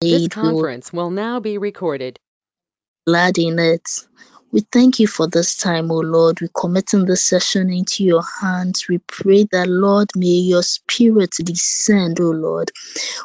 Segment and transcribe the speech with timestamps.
[0.00, 2.20] This conference will now be recorded.
[3.04, 3.82] Glad in it.
[4.52, 6.40] We thank you for this time, O Lord.
[6.40, 8.86] We committing this session into your hands.
[8.88, 12.70] We pray that, Lord, may your spirit descend, O Lord.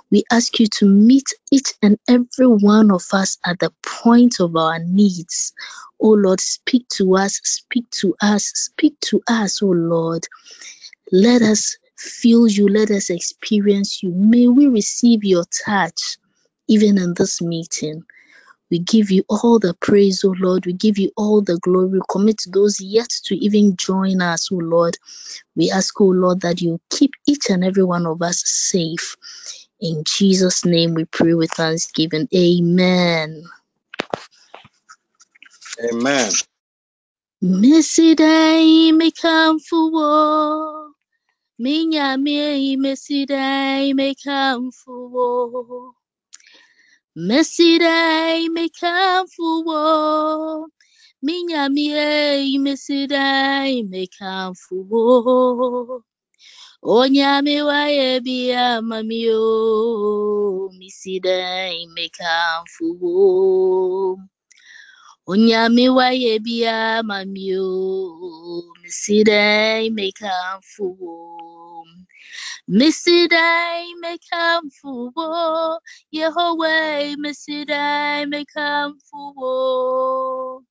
[0.10, 4.56] We ask you to meet each and every one of us at the point of
[4.56, 5.54] our needs.
[6.00, 10.26] O Lord, speak to us, speak to us, speak to us, O Lord.
[11.12, 14.12] Let us feel you, let us experience you.
[14.12, 16.18] May we receive your touch
[16.68, 18.04] even in this meeting.
[18.72, 20.66] We give you all the praise, O Lord.
[20.66, 21.88] We give you all the glory.
[21.90, 24.98] We commit those yet to even join us, O Lord.
[25.56, 29.16] We ask, O Lord, that you keep each and every one of us safe.
[29.80, 32.28] In Jesus' name we pray with thanksgiving.
[32.36, 33.44] Amen.
[35.92, 36.32] Amen.
[37.42, 38.92] Missy day
[41.60, 43.32] me and I may missed it.
[43.32, 45.94] I may come for
[47.16, 47.28] me oh.
[47.28, 50.68] missy day me come for war.
[50.74, 51.22] Messidai me kamfuwo.
[51.22, 51.70] Minya oh.
[51.70, 52.54] mie oh.
[52.54, 56.04] mesidai me kamfuwo.
[56.84, 60.70] Onyame waye bia mamio.
[60.78, 64.18] Misidai me kamfuwo.
[65.28, 68.64] Onyame waye bia mamio.
[68.82, 68.90] Me
[72.24, 72.68] kamfuwo.
[72.68, 75.80] Misidai me kamfuwo.
[76.12, 80.64] Yahweh Mesidai Mekamfuwo.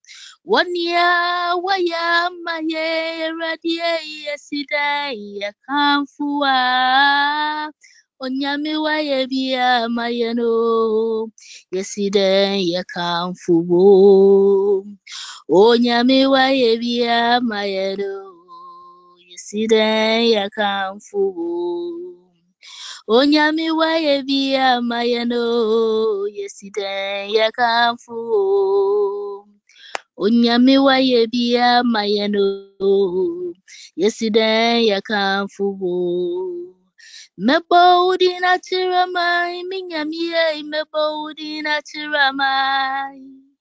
[0.44, 6.52] Wanya waya maye radie yesidai yakamfua.
[8.20, 11.30] Onyame waye bia mayeno
[11.72, 14.86] yesidai yakamfuwo.
[15.48, 18.31] Onyame waye bia mayeno
[19.52, 21.52] yesidai yakamfuwo.
[23.08, 25.42] Onyame waye bia mayano
[26.28, 28.16] yesterday yakamfu
[30.16, 32.44] Onyame waye bia mayano
[33.96, 35.66] yesterday yakamfu
[37.36, 43.51] Mebodi na tiramai minyamie mebodi na tiramai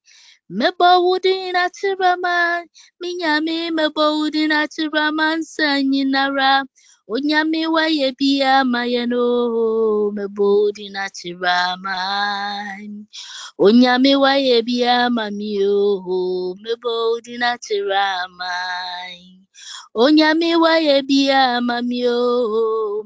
[0.59, 2.67] Mebodi na tiramai
[3.01, 6.65] minyami mebodi na tiraman sanyinara.
[7.13, 12.87] Onyame waye bia mayano mebodi na tiramai
[13.59, 19.40] Onyame waye bia mamio mebodi na tiramai
[20.03, 22.19] Onyame waye bia mamio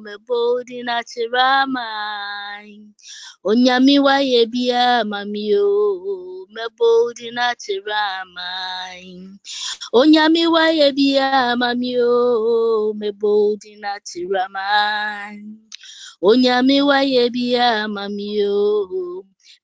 [0.04, 2.72] mebodi na tiramai
[3.44, 5.68] Onyame waye bia mamio
[6.56, 9.30] mebodi na tiramai
[9.94, 15.44] Onyame waye bia mamio mebodi na tiramai
[16.22, 17.88] Onyame waye bia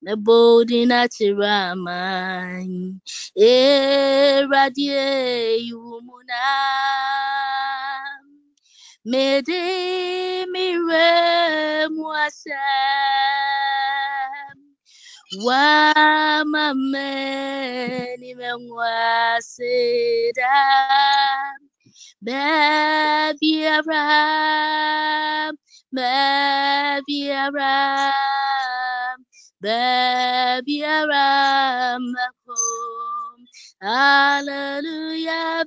[0.01, 2.95] na tiramai
[3.35, 6.45] E radie yumuna.
[9.05, 12.57] Mede mire muasam
[15.45, 15.65] wa
[16.45, 20.01] mameni mengwasida
[22.23, 25.57] Baby Abraham,
[25.91, 27.31] baby
[29.61, 32.13] baby Abraham,
[32.47, 33.45] home.
[33.81, 35.65] Hallelujah,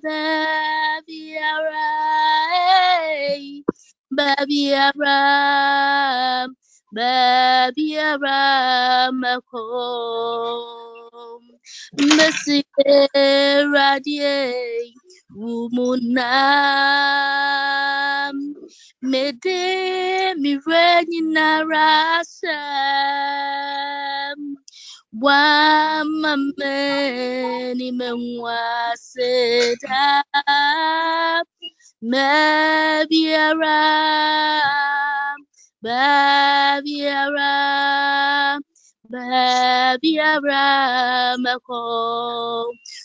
[4.74, 6.56] Abraham,
[6.94, 11.48] baby Abraham, home.
[12.00, 12.64] Mercy,
[13.16, 15.03] radiate
[15.34, 16.30] wumunam
[19.10, 19.62] mede
[20.42, 22.54] mire nyinarasam
[26.54, 30.02] wamameni menwaseda
[32.10, 33.80] mebiara
[35.84, 37.54] babiara
[39.12, 40.64] babiara
[41.44, 41.82] mako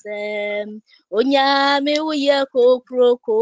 [0.04, 0.80] naya kasem
[1.10, 3.38] onyame uye kokroko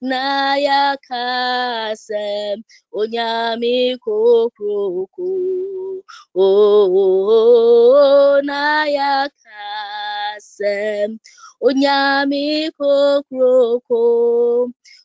[0.00, 2.62] naya kasem
[2.92, 5.28] onyame kokroko
[6.34, 11.18] oh naya kasem
[11.60, 14.02] onyame kokroko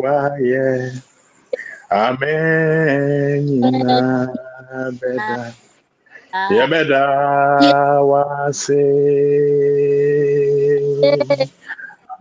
[0.00, 0.66] waye,
[1.90, 3.94] Amenina,
[5.00, 5.54] beda,
[6.50, 7.04] yebeda
[8.10, 8.82] wase,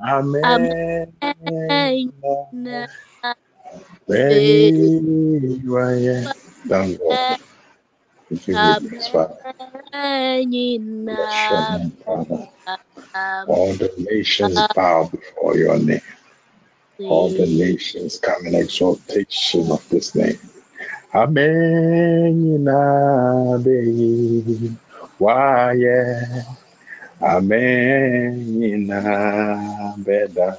[0.04, 0.76] Amenina,
[4.08, 6.30] beyi waye.
[6.70, 7.20] Thank God.
[8.30, 9.38] Give you praise, Father.
[11.08, 12.50] Bless your name, Father.
[13.48, 16.02] All the nations bow before your name.
[17.08, 20.40] All the nations come in exaltation of this name.
[21.14, 22.68] Amen.
[22.68, 24.78] Amen.
[25.20, 25.78] Why?
[27.22, 28.88] Amen.
[30.04, 30.58] Beda.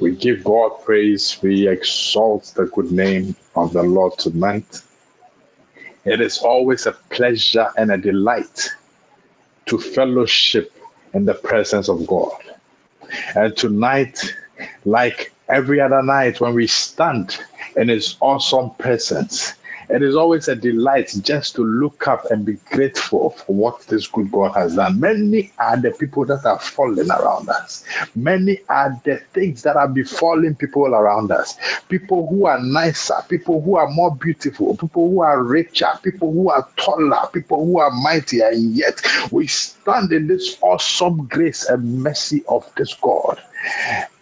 [0.00, 1.38] We give God praise.
[1.42, 4.82] We exalt the good name of the Lord tonight.
[6.04, 8.70] It is always a pleasure and a delight
[9.66, 10.72] to fellowship
[11.14, 12.32] in the presence of God.
[13.34, 14.34] And tonight,
[14.84, 17.38] like every other night, when we stand
[17.76, 19.54] in His awesome presence,
[19.88, 24.06] it is always a delight just to look up and be grateful for what this
[24.08, 24.98] good God has done.
[25.00, 27.84] Many are the people that are falling around us.
[28.14, 31.56] Many are the things that are befalling people around us.
[31.88, 36.50] People who are nicer, people who are more beautiful, people who are richer, people who
[36.50, 39.00] are taller, people who are mightier, and yet
[39.30, 43.40] we stand in this awesome grace and mercy of this God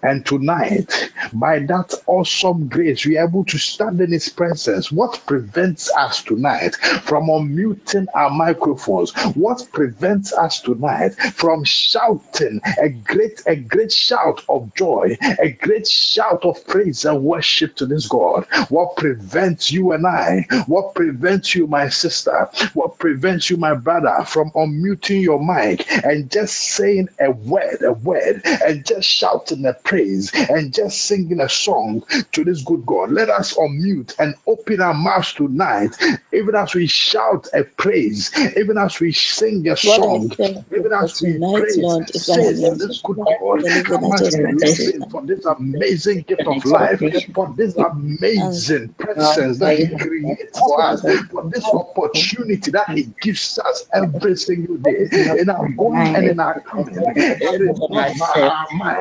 [0.04, 4.92] And tonight, by that awesome grace, we are able to stand in His presence.
[4.92, 9.12] What prevents us tonight from unmuting our microphones?
[9.36, 15.88] What prevents us tonight from shouting a great, a great shout of joy, a great
[15.88, 18.46] shout of praise and worship to this God?
[18.70, 20.46] What prevents you and I?
[20.68, 22.50] What prevents you, my sister?
[22.74, 27.92] What prevents you, my brother, from unmuting your mic and just saying a word, a
[27.92, 33.10] word, and just shouting a praise and just singing a song to this good God?
[33.12, 35.96] Let us unmute and open our mouths tonight,
[36.32, 40.32] even as we shout a praise, even as we sing a song,
[40.76, 41.98] even as we praise Lord.
[41.98, 44.66] and If I say to this good God living, how I much we want to
[44.66, 47.02] love say Him thank for this amazing gift of life,
[47.34, 53.58] for this amazing presence that He creates for us, for this opportunity that He gives
[53.58, 57.04] us every single day in our going and in our coming.
[57.40, 58.42] It is power not by
[58.82, 58.98] our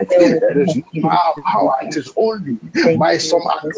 [0.49, 2.59] it is power, it is only
[2.97, 3.71] by some for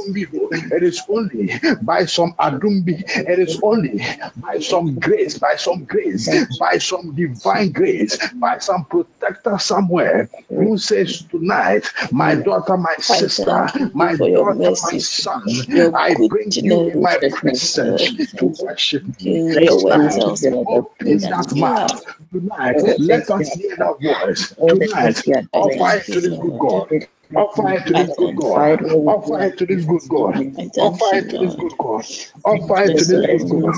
[0.76, 4.02] it is only by some Adumbi, it is only
[4.38, 10.78] by some grace, by some grace, by some divine grace, by some protector somewhere who
[10.78, 15.44] says tonight, My daughter, my sister, my daughter, my son,
[15.94, 20.18] I bring you in my presence to worship me to your word tonight.
[20.18, 22.04] tells us Open that mouth.
[22.32, 22.82] Tonight.
[22.98, 24.54] Let us hear that voice.
[24.68, 25.24] Tonight.
[25.54, 26.90] Offer it to this good Lord.
[27.00, 27.10] God.
[27.36, 28.68] Offer it to this good God.
[29.06, 30.36] Offer it to this good God.
[30.80, 32.06] Offer it to this good God.
[32.46, 33.76] Offer it to this good God.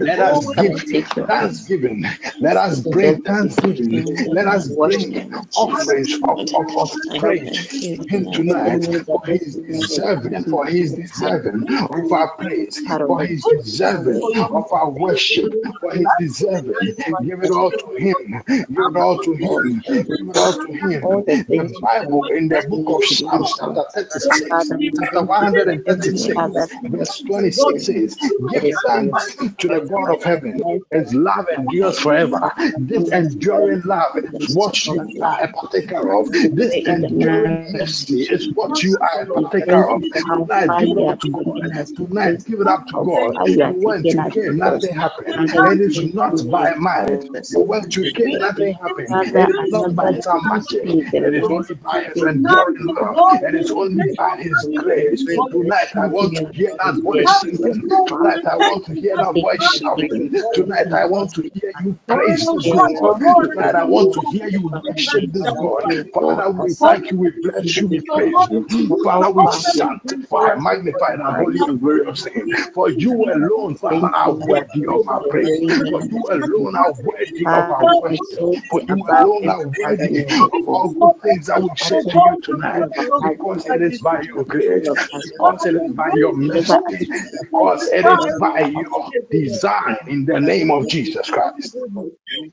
[0.00, 1.28] Let us give and take your place.
[1.28, 2.04] thanksgiving.
[2.40, 4.06] Let us bring thanksgiving.
[4.32, 8.28] Let us bring name of Jesus, offerings of, of, of praise thank you to Him
[8.32, 8.84] tonight.
[8.86, 9.06] tonight.
[9.06, 14.22] For He is deserving, for He is deserving of our praise, for He is deserving
[14.52, 16.94] of our worship, for He is deserving.
[17.24, 18.42] Give it all to Him.
[18.48, 19.82] Give it all to Him.
[19.86, 21.24] Give it all to Him.
[21.50, 28.64] The Bible in the book of Psalms, chapter 36, chapter 136, verse 26 says, Give
[28.86, 30.64] thanks to the God of heaven.
[30.90, 32.52] His love endures forever.
[32.76, 36.28] This enduring love is what you are a partaker of.
[36.52, 40.02] This enduring mercy is what you are a partaker of.
[40.32, 41.62] Tonight, give it all to God.
[41.96, 43.38] Tonight, give it up to God.
[43.44, 45.36] You went, you came, nothing happened.
[45.64, 47.24] It is not by might.
[47.50, 49.16] You went, you came, nothing happened.
[49.34, 50.84] It is not by some magic.
[51.22, 52.08] It is only by
[52.42, 53.42] His enduring love.
[53.42, 55.24] It is only by His grace.
[55.50, 57.82] Tonight, I want to hear that voice singing.
[58.06, 60.30] Tonight, I want to hear that voice shouting.
[60.54, 63.16] Tonight, I want to hear you praise this God.
[63.36, 65.84] Tonight, I want to hear you worship this God.
[66.12, 68.66] Father, we thank you, we bless you, we praise you.
[69.02, 72.48] Father, we sanctify, magnify that holy and glorious name.
[72.74, 75.60] For you alone, Father, are worthy of our praise.
[75.88, 78.48] For you alone are worthy of our worship.
[78.70, 82.88] For you alone are worthy of all good things that we say to you tonight.
[83.22, 84.88] Because it is by your grace,
[85.22, 87.08] because it is by your mercy,
[87.40, 91.76] because it is by your design in the name of Jesus Christ.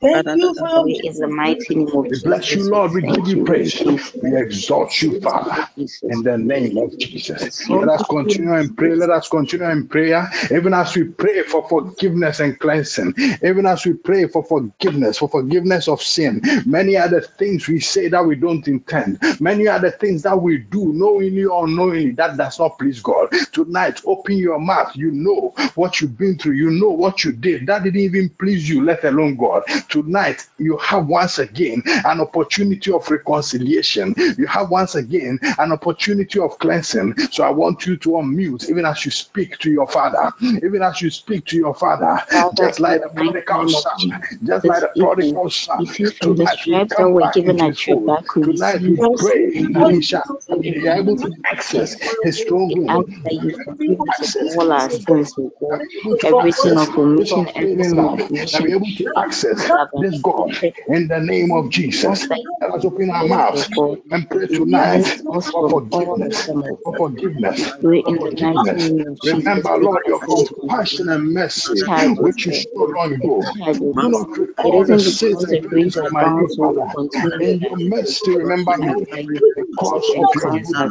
[0.01, 0.84] Thank you for your
[2.10, 2.91] We bless you, Lord.
[2.93, 3.81] We give you praise.
[4.22, 7.69] We exalt you, Father, in the name of Jesus.
[7.69, 8.96] Let us continue and pray.
[8.96, 13.86] Let us continue in prayer, even as we pray for forgiveness and cleansing, even as
[13.86, 16.41] we pray for forgiveness, for forgiveness of sin.
[16.65, 20.93] Many other things we say that we don't intend, many other things that we do,
[20.93, 23.29] knowingly or unknowingly, that does not please God.
[23.51, 24.95] Tonight, open your mouth.
[24.95, 27.67] You know what you've been through, you know what you did.
[27.67, 29.63] That didn't even please you, let alone God.
[29.89, 34.15] Tonight, you have once again an opportunity of reconciliation.
[34.38, 37.17] You have once again an opportunity of cleansing.
[37.31, 41.01] So I want you to unmute, even as you speak to your father, even as
[41.01, 42.21] you speak to your father,
[42.53, 45.86] just like the prodigal son, just like the prodigal son.
[46.21, 48.17] Tonight we come back into his fold.
[48.41, 49.51] Tonight we pray
[50.01, 50.23] shall
[50.61, 53.75] be able to access his access his stronghold, that be able
[56.17, 58.19] to access this unfailing love,
[58.51, 60.49] that be able to access this God
[60.87, 62.27] in the name of Jesus.
[62.61, 63.69] Let us open our mouths
[64.11, 65.05] and pray tonight
[65.51, 66.49] for forgiveness,
[66.83, 67.73] for forgiveness,
[68.03, 68.91] for forgiveness.
[69.23, 71.83] Remember, Lord, your compassion and mercy,
[72.19, 73.45] which you showed long ago.
[73.95, 76.87] Do not recall the sins and iniquities of my youth, Father.
[77.39, 78.93] In your mercy, remember me
[79.55, 80.89] because of your.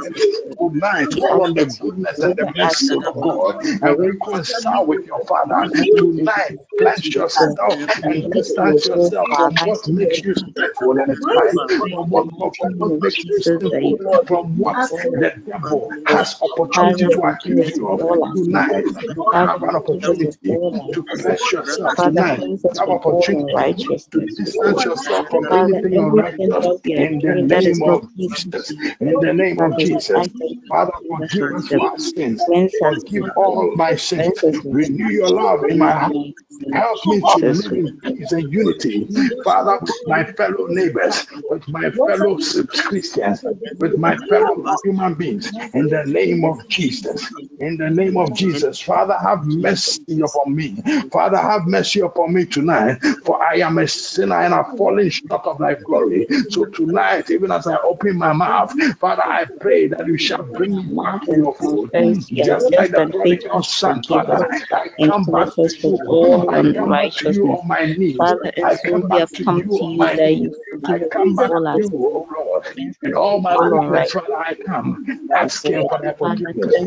[0.58, 5.68] Tonight, call on the goodness and the mercy of God and reconcile with your Father.
[5.96, 11.60] Tonight, cleanse yourself and distance yourself from what makes you sinful sight,
[11.90, 14.78] from what, from what makes you sinful, from what
[15.12, 18.02] the devil has opportunity to accuse you of.
[18.32, 20.60] Tonight, you have an opportunity
[20.92, 21.96] to cleanse yourself.
[21.96, 23.75] Tonight, you have opportunity
[24.12, 28.46] to distance yourself from anything unrighteous in the name of Jesus.
[28.53, 28.75] Jesus.
[29.00, 30.29] In the name of Jesus.
[30.69, 32.45] Father, forgive us for our sins.
[32.79, 34.45] Forgive all my sins.
[34.71, 36.12] Renew your love in my heart.
[36.73, 39.09] Help me to live in peace and unity,
[39.45, 42.38] Father, with my fellow neighbors, with my fellow
[42.85, 43.45] Christians,
[43.79, 47.31] with my fellow human beings, in the name of Jesus.
[47.61, 50.76] In the name of Jesus, Father, have mercy upon me.
[51.12, 55.47] Father, have mercy upon me tonight, for I am a sinner and I've fallen short
[55.47, 56.26] of thy glory.
[56.50, 60.95] So tonight, even as I open my mouth, Father, I pray that you shall bring
[60.97, 61.90] back your fold.
[62.40, 66.00] Just like the prodigal son, Father, I come back to you.
[66.88, 68.35] Back to you on my knees.
[68.62, 70.57] I come to you on my knees.
[70.85, 72.64] I come back to you, oh Lord.
[73.05, 75.00] In all my weakness, Father, I come
[75.35, 76.87] asking for thy forgiveness.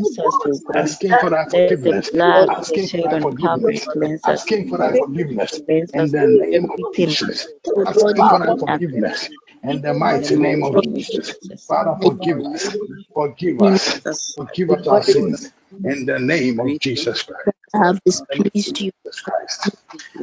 [0.76, 2.12] asking for thy forgiveness,
[2.50, 3.88] asking for thy forgiveness,
[4.26, 5.62] asking for thy forgiveness.
[5.94, 7.48] in the name of Jesus,
[7.86, 9.30] asking for thy forgiveness
[9.64, 11.36] in the mighty name of Jesus.
[11.68, 12.70] Father, forgive us,
[13.14, 14.02] forgive us,
[14.36, 15.52] forgive us our sins
[15.84, 17.50] in the name of Jesus Christ.
[17.74, 18.92] have displeased you.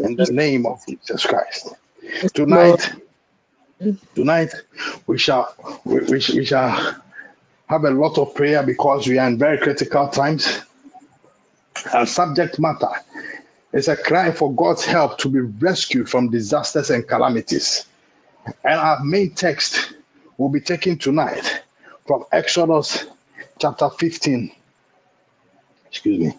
[0.03, 1.75] In the name of Jesus Christ.
[2.35, 2.93] Tonight,
[4.15, 4.53] tonight
[5.07, 6.97] we shall we, we, we shall
[7.69, 10.61] have a lot of prayer because we are in very critical times.
[11.93, 12.89] Our subject matter
[13.73, 17.85] is a cry for God's help to be rescued from disasters and calamities.
[18.65, 19.95] And our main text
[20.39, 21.63] will be taken tonight
[22.07, 23.07] from Exodus
[23.59, 24.53] chapter 15.
[25.89, 26.39] Excuse me.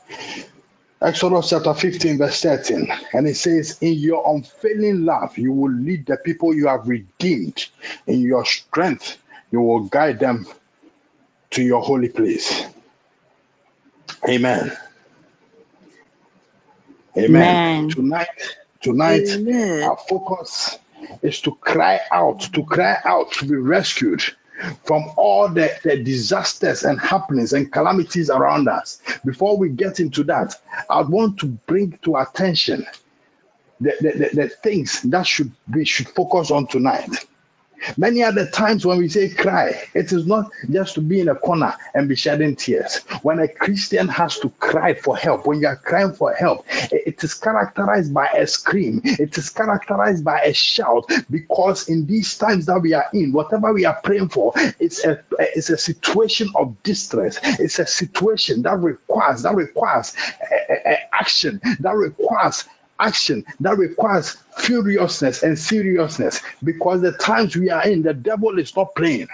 [1.01, 2.91] Exodus chapter 15, verse 13.
[3.13, 7.67] And it says, In your unfailing love, you will lead the people you have redeemed.
[8.07, 9.17] In your strength,
[9.51, 10.47] you will guide them
[11.51, 12.65] to your holy place.
[14.27, 14.75] Amen.
[17.17, 17.61] Amen.
[17.89, 18.27] Tonight,
[18.81, 19.81] tonight, Amen.
[19.81, 20.79] our focus
[21.21, 24.21] is to cry out, to cry out to be rescued
[24.85, 29.01] from all the, the disasters and happenings and calamities around us.
[29.25, 30.55] Before we get into that,
[30.89, 32.85] I want to bring to attention
[33.79, 37.09] the, the, the, the things that should we should focus on tonight.
[37.97, 41.35] Many other times when we say cry, it is not just to be in a
[41.35, 42.97] corner and be shedding tears.
[43.21, 47.23] When a Christian has to cry for help, when you are crying for help, it
[47.23, 52.65] is characterized by a scream, it is characterized by a shout, because in these times
[52.67, 56.81] that we are in, whatever we are praying for, it's a it's a situation of
[56.83, 57.39] distress.
[57.59, 60.13] It's a situation that requires that requires
[60.51, 62.65] a, a- a action, that requires
[62.99, 68.75] action that requires furiousness and seriousness because the times we are in, the devil is
[68.75, 69.27] not playing.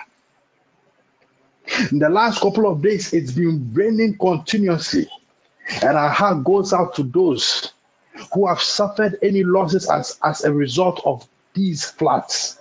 [1.92, 5.08] In the last couple of days, it's been raining continuously,
[5.82, 7.72] and our heart goes out to those
[8.34, 12.60] who have suffered any losses as, as a result of these floods.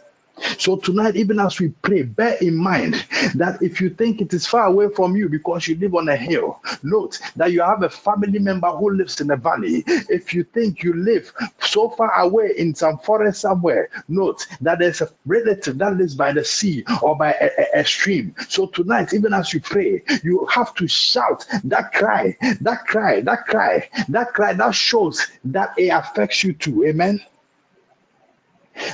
[0.59, 2.95] So tonight, even as we pray, bear in mind
[3.35, 6.17] that if you think it is far away from you because you live on a
[6.17, 9.85] hill, note that you have a family member who lives in a valley.
[9.87, 15.01] If you think you live so far away in some forest somewhere, note that there's
[15.01, 18.35] a relative that lives by the sea or by a, a- a stream.
[18.49, 23.47] So tonight, even as you pray, you have to shout that cry, that cry, that
[23.47, 26.85] cry, that cry that shows that it affects you too.
[26.87, 27.21] Amen.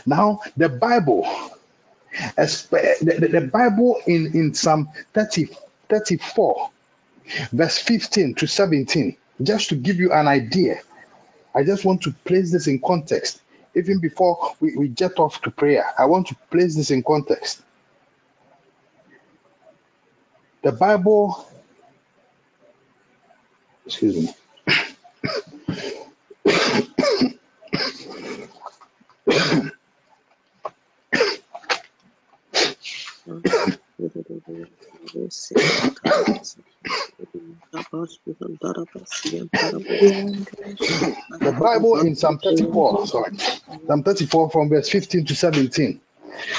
[0.06, 1.26] Now, the Bible
[3.00, 5.48] The, Bible in, in Psalm 30
[5.88, 6.70] 34
[7.52, 10.80] verse 15 to 17, just to give you an idea,
[11.54, 13.40] I just want to place this in context.
[13.74, 17.62] Even before we, we get off to prayer, I want to place this in context.
[20.62, 21.46] The Bible,
[23.86, 24.34] excuse me,
[41.40, 43.32] the Bible in Psalm 34, sorry,
[43.86, 46.00] Psalm 34 from verse 15 to 17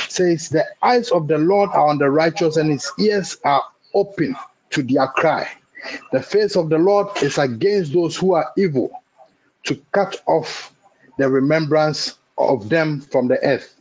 [0.10, 4.36] says, The eyes of the Lord are on the righteous, and his ears are open
[4.72, 5.50] to their cry.
[6.12, 8.92] The face of the Lord is against those who are evil,
[9.66, 10.74] to cut off
[11.18, 13.76] the remembrance of them from the earth.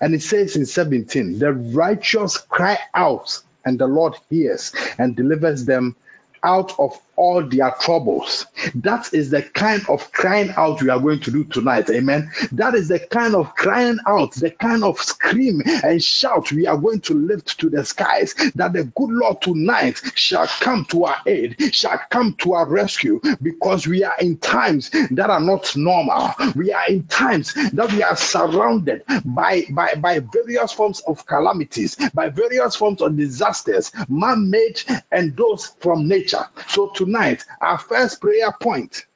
[0.00, 5.64] And it says in 17, the righteous cry out, and the Lord hears and delivers
[5.64, 5.96] them
[6.42, 8.46] out of all their troubles.
[8.74, 11.90] That is the kind of crying out we are going to do tonight.
[11.90, 12.30] Amen.
[12.52, 16.76] That is the kind of crying out, the kind of scream and shout we are
[16.76, 21.16] going to lift to the skies that the good Lord tonight shall come to our
[21.26, 26.32] aid, shall come to our rescue because we are in times that are not normal.
[26.54, 31.96] We are in times that we are surrounded by, by, by various forms of calamities,
[32.14, 34.80] by various forms of disasters, man made
[35.12, 36.44] and those from nature.
[36.68, 39.06] So tonight, our first prayer point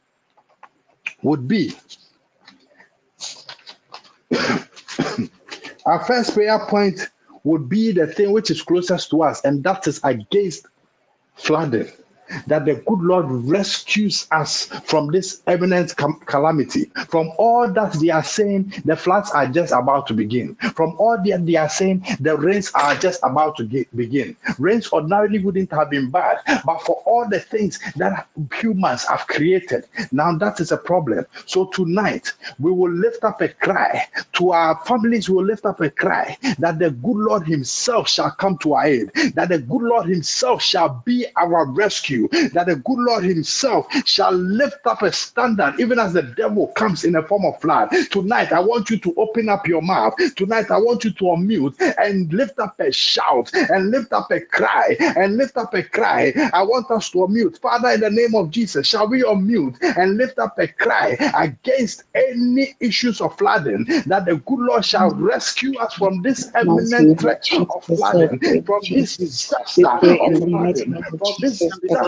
[1.23, 1.75] would be
[5.87, 7.09] our first prayer point
[7.45, 10.67] would be the thing which is closest to us, and that is against
[11.35, 11.91] flooding
[12.47, 15.95] that the good Lord rescues us from this imminent
[16.27, 20.97] calamity, from all that they are saying the floods are just about to begin, from
[20.99, 23.65] all that they are saying the rains are just about to
[23.95, 24.37] begin.
[24.59, 29.87] Rains ordinarily wouldn't have been bad, but for all the things that humans have created,
[30.13, 31.27] now that is a problem.
[31.47, 35.81] So tonight we will lift up a cry to our families, we will lift up
[35.81, 39.83] a cry that the good Lord Himself shall come to our aid, that the good
[39.83, 45.03] Lord Himself shall be our rescue you that the good Lord Himself shall lift up
[45.03, 47.91] a standard even as the devil comes in a form of flood.
[48.11, 50.15] Tonight, I want you to open up your mouth.
[50.37, 54.41] Tonight, I want you to unmute and lift up a shout and lift up a
[54.41, 56.33] cry and lift up a cry.
[56.53, 57.61] I want us to unmute.
[57.61, 62.05] Father, in the name of Jesus, shall we unmute and lift up a cry against
[62.15, 67.43] any issues of flooding that the good Lord shall rescue us from this imminent threat
[67.71, 69.89] of flooding, from this disaster
[70.21, 72.08] of flooding, from this disaster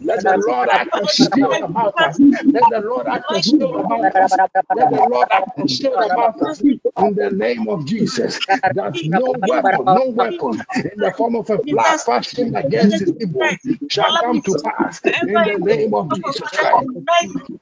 [0.00, 0.90] Let the Lord act.
[2.52, 3.46] Let the Lord act.
[4.72, 5.50] Let the Lord act.
[6.98, 8.40] In the name of Jesus.
[8.70, 13.58] That no weapon, no weapon in the form of a flood fashioned against his people.
[13.88, 15.02] shall come to pass.
[15.22, 16.88] In the name of Jesus Christ.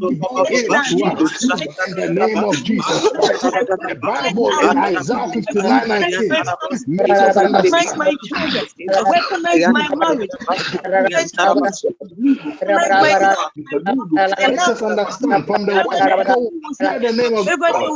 [0.09, 1.45] To do ill to us.
[1.87, 3.51] In the name of Jesus Christ.
[3.89, 6.55] The Bible in Isaiah 59 19
[6.87, 8.67] makes us Recognize my children.
[9.07, 10.33] Recognize my marriage.
[10.97, 11.71] Recognize my
[12.67, 13.35] recognize my
[13.85, 13.95] and
[14.47, 16.53] Makes us understand from the word, everybody will
[17.03, 17.91] the name of God.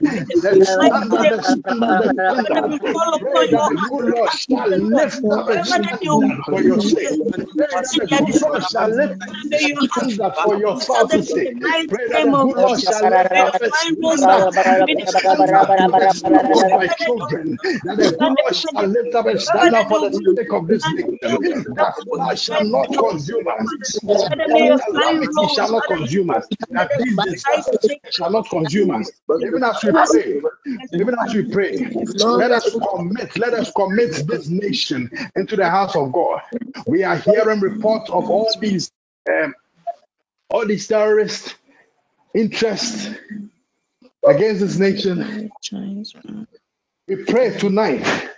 [3.69, 7.21] The good shall lift up a standard for your sake.
[7.57, 9.37] Pray that the good Lord shall lift up
[9.73, 11.59] a standard for your spouse's sake.
[11.89, 14.33] Pray that the good Lord shall lift up a standard,
[16.43, 17.59] for of my children.
[17.85, 21.31] That the good Lord shall lift up a standard for the sake of this nation.
[21.77, 22.89] That flood shall not
[23.27, 23.99] consume us.
[24.87, 26.47] Calamity shall not consume us.
[26.71, 29.11] That these disasters shall not consume us.
[29.43, 30.41] Even as we pray,
[30.93, 35.97] even as we pray, let us commit, let us commit this nation into the house
[35.97, 36.41] of God.
[36.87, 38.91] We are hearing reports of all these
[39.29, 39.55] um,
[40.51, 41.57] all these terrorist
[42.35, 43.09] interests
[44.27, 45.51] against this nation.
[47.09, 48.31] We pray tonight,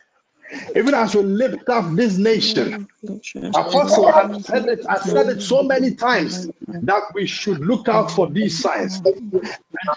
[0.77, 2.89] even as we lift up this nation.
[3.55, 8.11] Apostle has said it, I said it so many times that we should look out
[8.11, 9.01] for these signs.
[9.05, 9.43] And,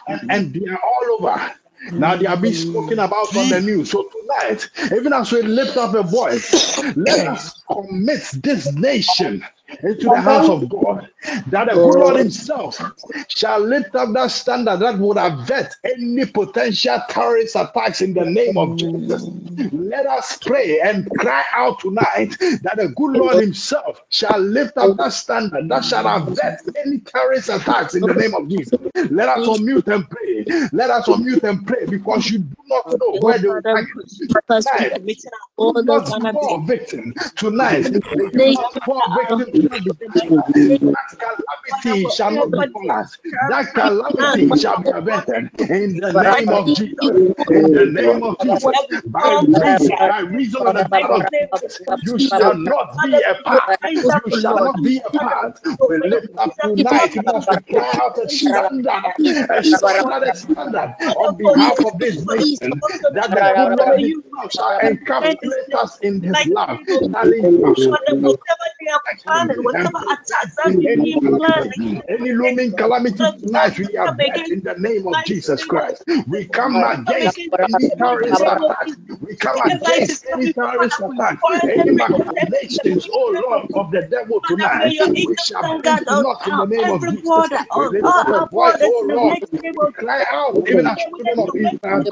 [0.07, 1.53] and, and they are all over.
[1.91, 3.91] Now they are being spoken about on the news.
[3.91, 9.45] So tonight, even as we lift up a voice, let us commit this nation
[9.83, 11.09] into the hands of God,
[11.47, 11.91] that the oh.
[11.91, 12.79] good Lord Himself
[13.27, 18.57] shall lift up that standard that would avert any potential terrorist attacks in the name
[18.57, 19.27] of Jesus.
[19.71, 24.97] Let us pray and cry out tonight that the good Lord Himself shall lift up
[24.97, 28.79] that standard that shall avert any terrorist attacks in the name of Jesus.
[29.11, 30.45] Let us unmute and pray.
[30.71, 33.89] Let us unmute and pray because you do not know where they will target.
[34.39, 35.01] Tonight,
[35.57, 37.13] do not fall victim.
[37.35, 37.91] Tonight,
[38.33, 39.69] may you not fall victim to
[40.91, 43.17] that calamity shall not befall us.
[43.47, 47.17] That calamity shall be averted in the name of Jesus.
[47.49, 48.85] In the name of Jesus.
[49.05, 53.79] By reason, by reason of the blood of Jesus, you shall not be a part.
[54.13, 55.59] You shall not be a part.
[55.87, 59.13] We lift up tonight, we out a standard,
[59.49, 62.81] a standard, standard on behalf of this nation,
[63.13, 63.41] that the
[63.95, 68.35] Himself shall encapsulate us in His love, shall encapsulate
[69.51, 71.73] us whatever they have planned and and whatever attacks that in may any be planned
[71.75, 76.03] calamity, any looming calamity tonight, we are met in the name of Jesus Christ.
[76.27, 78.89] We come against any terrorist attack.
[79.21, 84.95] We come against any terrorist attack, any machinations, oh Lord, of the devil tonight.
[85.23, 87.45] We shall stand bring guard to on, naught in the name of Jesus.
[87.73, 89.39] We lift up voice, oh Lord.
[89.79, 92.05] We cry out, even as children of Israel.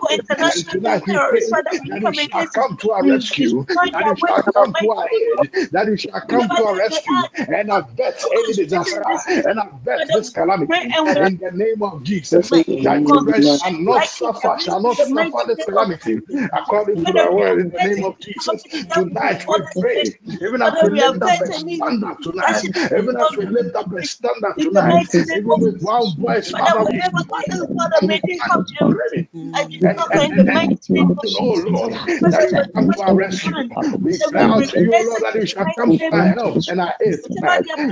[0.50, 1.58] And tonight we pray
[1.90, 4.90] that come shall come to our rescue, that you shall works in the come to
[4.92, 7.23] our aid, that you shall come to our rescue.
[7.38, 9.28] And avert For any disaster this?
[9.46, 12.52] and avert Father, this calamity in the name of Jesus.
[12.52, 16.22] might Thy children shall not suffer, shall not suffer this calamity
[16.54, 18.64] according to Father, the we word in the name of Jesus.
[18.66, 21.76] calamity that will Tonight we pray, even as we we lift up a betting any
[21.76, 22.64] standard tonight,
[22.98, 26.86] even as we lift up a standard in tonight, even with one voice, Father, Father,
[26.92, 28.28] we wherever they are, Father, stand may mm.
[28.28, 31.20] they oh come to ready and, disaster and, in the and, and mighty name of
[31.40, 31.94] oh Lord,
[32.30, 33.56] that you come to our rescue.
[34.02, 36.96] We Father, cry to you, Lord, that you shall come to our help and our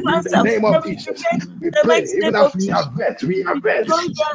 [0.07, 1.25] In the name of Jesus,
[1.62, 3.93] we pray, even as we avert, we avert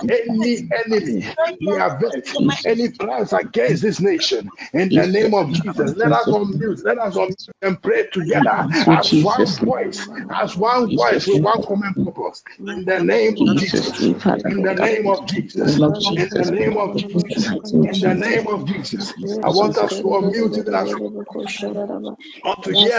[0.08, 1.24] any enemy,
[1.60, 4.50] we avert any plans against this nation.
[4.74, 9.12] In the name of Jesus, let us unmute, let us unmute and pray together as
[9.14, 12.44] one voice, as one voice with one common purpose.
[12.58, 14.10] In the name of Jesus,
[14.46, 15.80] in the name of Jesus,
[16.16, 19.14] in the name of Jesus, in the name of Jesus.
[19.42, 22.92] I want us to unmute even as I want to hear.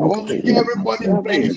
[0.00, 1.50] I want to hear everybody pray.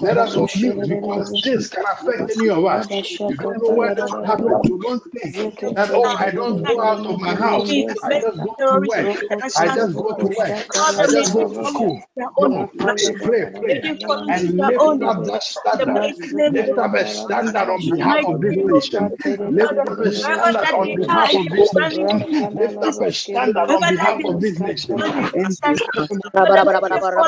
[0.00, 2.88] Let us unmute because this can affect any of us.
[3.26, 4.60] You don't know where this will happen.
[4.64, 5.34] You don't think
[5.76, 7.84] that, oh, I don't go out of my house.
[8.04, 9.10] I just go to work.
[9.56, 10.56] I just go to work.
[10.98, 12.02] I just go to school.
[12.38, 13.82] No, pray, pray, pray.
[14.28, 16.10] And lift up that standard.
[16.48, 19.14] Lift up a standard on behalf of this nation.
[19.48, 22.24] Lift up a standard on behalf of this nation.
[22.52, 25.04] Lift up a standard on behalf of this nation.
[25.34, 25.56] In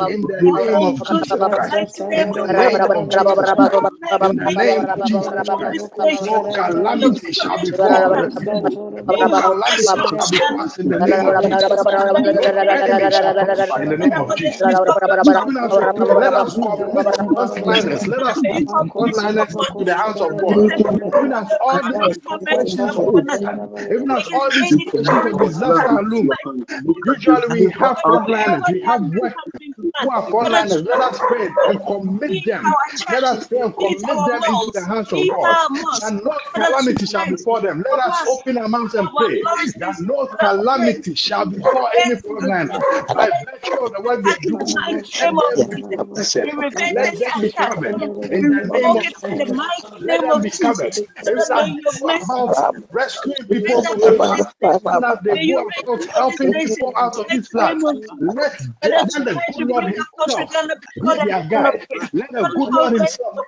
[0.09, 1.77] in the name of Jesus Christ.
[2.15, 3.83] In the name of Jesus Christ.
[4.21, 5.89] In the name of Jesus Christ.
[6.21, 8.35] No calamity shall befall this.
[9.07, 11.87] No calamity shall befall us in the name of Jesus.
[12.45, 14.81] No enemy shall prosper in the name of Jesus.
[15.23, 16.59] Even as we pray, let us.
[18.05, 18.45] Let us
[18.99, 20.75] into the house of God.
[21.13, 22.09] Even as all these
[22.49, 22.93] danger,
[23.91, 26.31] even as all these situations of disaster loom,
[27.05, 28.69] usually we have frontliners.
[28.71, 29.35] We have work
[30.03, 32.77] who are frontliners, let us pray and commit them.
[33.09, 35.59] Let us pray and commit them into the hands of God.
[36.03, 37.85] And no calamity shall befall them.
[37.91, 43.31] Let us open our mouths and pray that no calamity shall befall any frontliner by
[43.31, 44.59] virtue of the work they do.
[44.85, 45.75] Let them be.
[47.21, 47.99] Them covered
[48.31, 49.63] in the name of Jesus.
[50.01, 50.95] Let them be covered.
[51.29, 55.63] Even as they go about rescuing people from the flood, even as they go
[56.15, 57.77] helping people out of this flood,
[58.21, 58.53] let,
[58.85, 60.51] let the good Lord Himself
[61.11, 61.87] their guide.
[62.13, 63.47] Let the good Lord Himself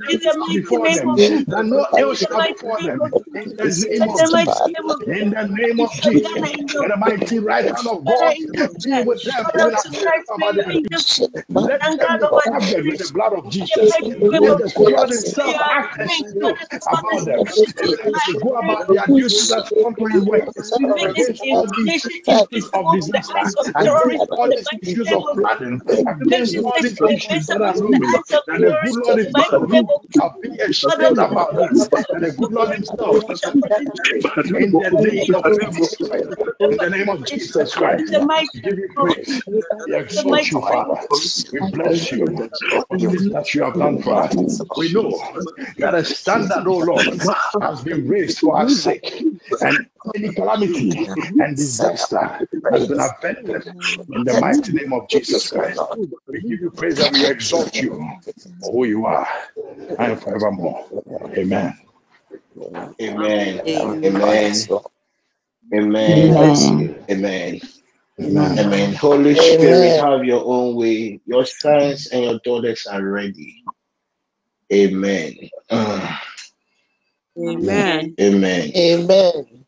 [0.00, 0.20] them.
[0.20, 1.14] That no shall before them.
[1.48, 3.02] That no ill shall befall them.
[3.44, 4.62] In the name of Jesus.
[5.06, 6.36] In the name of Jesus.
[6.80, 9.08] Let the mighty right hand of God be with them,
[9.52, 11.20] even as they go about their duties.
[11.50, 13.96] Let them be covered with the blood of Jesus.
[14.38, 17.46] Let the good Lord Himself act as shield about them.
[17.82, 22.90] Even as they go about their duties as frontline workers against all these issues of
[22.90, 25.80] disaster, against all these issues of flooding,
[26.22, 29.70] against all these issues that are looming, that the good Lord Himself
[30.10, 30.72] shall be a
[31.22, 33.24] about that the good Lord Himself
[34.44, 35.98] in the name of Jesus.
[36.60, 38.12] In the name of Jesus Christ,
[38.54, 39.42] we give you praise.
[39.86, 41.00] We exalt you, Father.
[41.52, 42.26] We bless you
[42.70, 44.34] for all that you have done for us.
[44.76, 45.10] We know
[45.78, 47.06] that a standard, oh Lord,
[47.62, 49.22] has been raised for our sake,
[49.62, 52.18] and any calamity and disaster
[52.72, 53.66] has been averted
[54.12, 55.80] in the mighty name of Jesus Christ.
[56.26, 58.10] We give you praise and we exalt you
[58.60, 59.28] for who you are
[59.98, 60.86] and forevermore.
[61.36, 61.76] Amen.
[63.00, 63.60] Amen.
[63.68, 64.66] Amen.
[65.72, 66.10] Amen.
[67.10, 67.60] Amen.
[68.20, 68.58] Amen.
[68.58, 68.94] Amen.
[68.94, 71.20] Holy Spirit, have your own way.
[71.26, 73.64] Your sons and your daughters are ready.
[74.72, 75.34] Amen.
[77.38, 78.14] Amen.
[78.20, 78.72] amen.
[78.76, 79.59] Amen.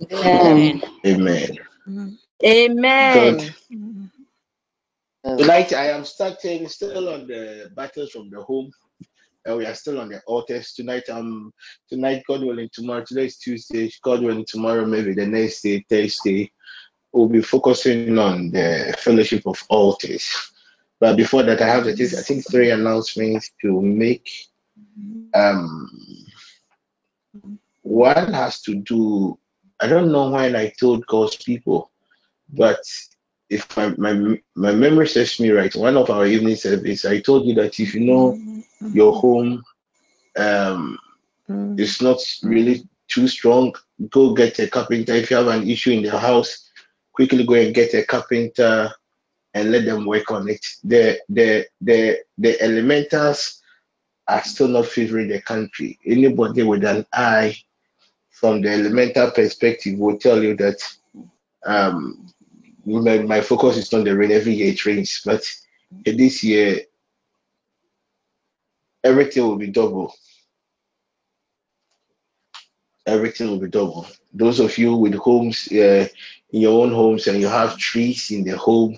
[0.00, 0.82] Amen.
[1.06, 1.58] Amen.
[1.86, 2.18] Amen.
[3.12, 3.54] Good.
[5.24, 8.70] Tonight I am starting still on the battles from the home.
[9.48, 11.08] Uh, we are still on the altars tonight.
[11.08, 11.52] Um,
[11.88, 13.04] tonight, God willing, tomorrow.
[13.04, 13.90] Today is Tuesday.
[14.02, 16.52] God willing, tomorrow, maybe the next day, Thursday,
[17.12, 20.52] we'll be focusing on the fellowship of altars.
[21.00, 24.30] But before that, I have I think three announcements to make.
[25.34, 26.26] Um,
[27.82, 29.38] one has to do.
[29.80, 31.90] I don't know when I told God's people,
[32.50, 32.80] but
[33.50, 37.46] if my, my my memory serves me right, one of our evening service, I told
[37.46, 38.38] you that if you know
[38.92, 39.62] your home
[40.36, 40.98] um
[41.76, 43.74] is not really too strong,
[44.10, 45.14] go get a carpenter.
[45.14, 46.70] If you have an issue in the house,
[47.12, 48.90] quickly go and get a carpenter
[49.54, 50.64] and let them work on it.
[50.84, 53.62] The the the the elementals
[54.28, 55.98] are still not favoring the country.
[56.06, 57.56] Anybody with an eye
[58.40, 60.80] from the elemental perspective will tell you that
[61.66, 62.26] um
[62.84, 65.42] my, my focus is on the rain every year it rains, but
[66.04, 66.80] this year
[69.04, 70.14] everything will be double.
[73.06, 74.06] Everything will be double.
[74.32, 76.06] Those of you with homes uh,
[76.50, 78.96] in your own homes and you have trees in the home,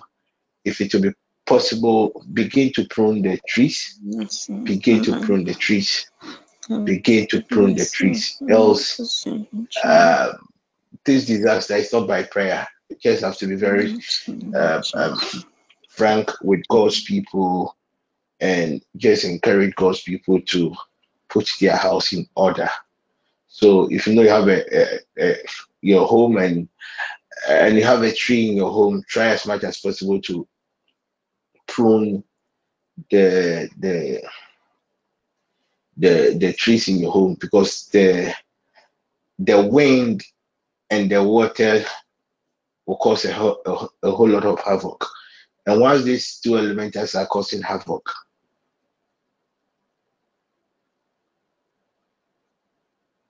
[0.65, 1.13] if it will be
[1.47, 3.99] possible, begin to prune the trees.
[4.65, 6.11] Begin to prune the trees.
[6.85, 8.41] Begin to prune the trees.
[8.49, 9.27] Else,
[9.83, 10.33] uh,
[11.05, 12.67] this disaster is not by prayer.
[12.89, 13.99] You just have to be very
[14.55, 15.19] uh, um,
[15.89, 17.77] frank with God's people
[18.41, 20.75] and just encourage God's people to
[21.29, 22.69] put their house in order.
[23.49, 25.37] So if you know you have a, a, a
[25.83, 26.69] your home and
[27.49, 30.47] and you have a tree in your home, try as much as possible to
[31.67, 32.23] prune
[33.11, 34.23] the the
[36.01, 38.35] the the trees in your home because the
[39.39, 40.25] the wind
[40.91, 41.85] and the water
[42.87, 45.07] will cause a, whole- a, a whole lot of havoc.
[45.67, 48.09] And once these two elementals are causing havoc,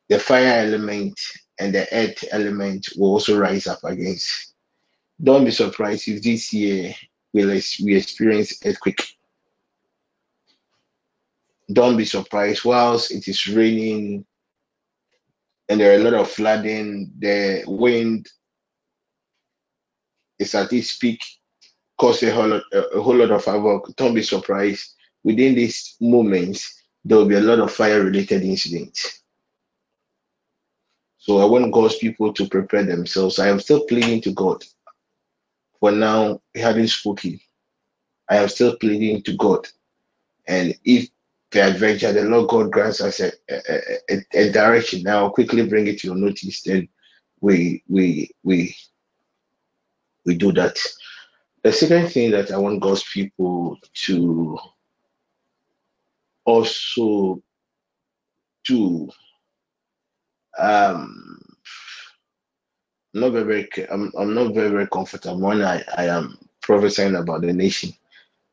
[0.09, 1.19] the fire element
[1.59, 4.55] and the earth element will also rise up against.
[5.23, 6.95] Don't be surprised if this year
[7.35, 9.17] we'll we experience earthquake.
[11.73, 14.25] Don't be surprised whilst it is raining
[15.71, 18.29] and there are a lot of flooding, the wind
[20.41, 21.23] is at its peak,
[21.97, 23.95] cause a whole lot, a, whole lot of havoc.
[23.95, 24.97] Don't be surprised.
[25.23, 29.23] Within these moments, there will be a lot of fire related incidents.
[31.19, 33.39] So I want God's people to prepare themselves.
[33.39, 34.65] I am still pleading to God.
[35.79, 37.39] For now, He hadn't spoken.
[38.29, 39.69] I am still pleading to God.
[40.49, 41.09] And if
[41.51, 43.81] peradventure the Lord God grants us a, a,
[44.11, 46.63] a, a direction, now I'll quickly bring it to your notice.
[46.63, 46.89] Then
[47.41, 48.77] we we we
[50.27, 50.79] we do that.
[51.63, 53.77] The second thing that I want God's people
[54.07, 54.59] to
[56.47, 57.43] also
[58.67, 59.11] do,
[60.59, 61.41] um,
[63.15, 67.17] I'm not very, very I'm, I'm not very, very comfortable when I, I am prophesying
[67.17, 67.93] about the nation.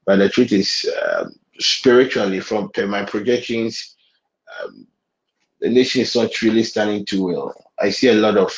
[0.06, 3.96] But the truth is, um, spiritually, from my projections,
[4.64, 4.88] um,
[5.60, 7.54] the nation is not really standing too well.
[7.80, 8.52] I see a lot of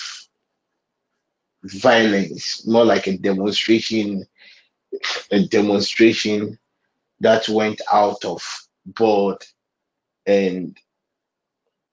[1.64, 4.26] violence, more like a demonstration,
[5.32, 6.58] a demonstration
[7.22, 8.41] that went out of
[8.86, 9.43] board,
[10.26, 10.78] and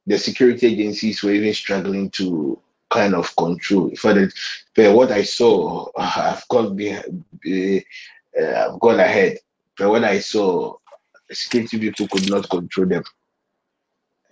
[0.06, 3.90] the security agencies were even struggling to kind of control.
[3.96, 4.32] For the,
[4.74, 7.80] but what I saw, I've gone behind, uh,
[8.40, 9.38] I've gone ahead.
[9.76, 10.76] But what I saw,
[11.32, 13.04] security people could not control them,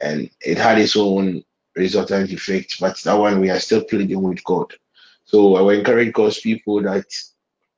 [0.01, 1.45] and it had its own
[1.77, 2.81] resultant effect.
[2.81, 4.73] But that one, we are still pleading with God.
[5.25, 7.07] So I will encourage God's people that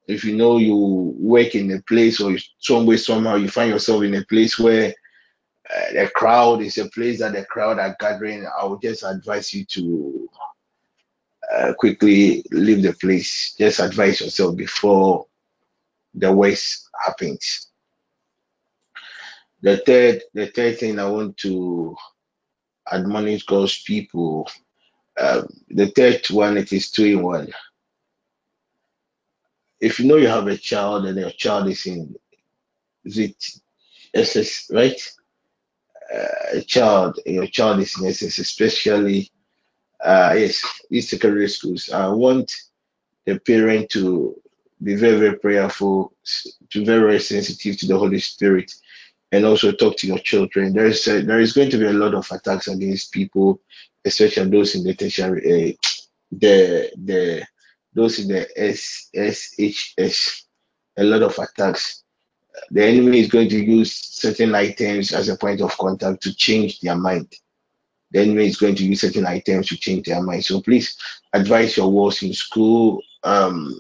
[0.07, 0.77] if you know you
[1.19, 4.95] work in a place or some way somehow you find yourself in a place where
[5.75, 9.53] uh, the crowd is a place that the crowd are gathering, I would just advise
[9.53, 10.31] you to
[11.53, 13.55] uh, quickly leave the place.
[13.59, 15.27] Just advise yourself before
[16.15, 17.69] the worst happens.
[19.67, 21.97] The third, the third thing I want to
[22.93, 24.49] admonish God's people.
[25.19, 27.49] Um, the third one, it is two in one.
[29.81, 32.15] If you know you have a child and your child is in
[33.05, 33.45] is it
[34.15, 35.01] SS, right?
[36.15, 39.33] Uh, a child, your child is in SS, especially
[40.01, 41.91] uh, yes, these secondary schools.
[41.91, 42.55] I want
[43.25, 44.41] the parent to
[44.81, 46.13] be very, very prayerful,
[46.71, 48.73] to be very, very sensitive to the Holy Spirit,
[49.37, 50.73] and also talk to your children.
[50.73, 53.61] There is there is going to be a lot of attacks against people,
[54.05, 55.73] especially those in the tertiary, uh,
[56.33, 57.47] the the
[57.95, 60.43] those in the S, SHS.
[60.97, 62.03] A lot of attacks.
[62.71, 66.81] The enemy is going to use certain items as a point of contact to change
[66.81, 67.31] their mind.
[68.13, 70.47] The enemy is going to use certain items to change their mind.
[70.47, 70.97] So please
[71.35, 73.03] advise your wards in school.
[73.23, 73.79] Um,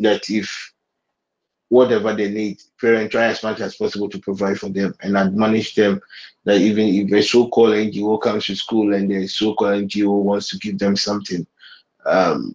[0.00, 0.71] that if
[1.72, 5.74] whatever they need, parents try as much as possible to provide for them and admonish
[5.74, 5.98] them
[6.44, 10.58] that even if a so-called NGO comes to school and the so-called NGO wants to
[10.58, 11.46] give them something,
[12.04, 12.54] um,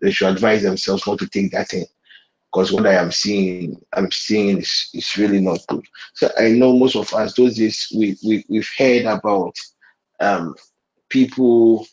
[0.00, 1.84] they should advise themselves not to take that in.
[2.52, 5.86] Because what I am seeing, I'm seeing is, is really not good.
[6.14, 9.54] So I know most of us, those days we, we we've heard about
[10.18, 10.56] um,
[11.08, 11.86] people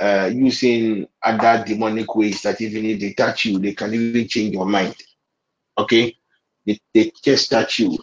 [0.00, 4.54] uh, using other demonic ways that even if they touch you, they can even change
[4.54, 4.96] your mind.
[5.78, 6.16] Okay,
[6.66, 7.96] they, they just touch you.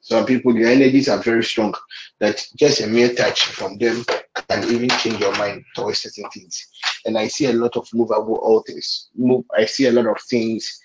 [0.00, 1.74] Some people, their energies are very strong.
[2.20, 4.04] That just a mere touch from them
[4.48, 6.66] can even change your mind towards certain things.
[7.06, 9.08] And I see a lot of movable altars.
[9.14, 9.44] Move.
[9.56, 10.80] I see a lot of things,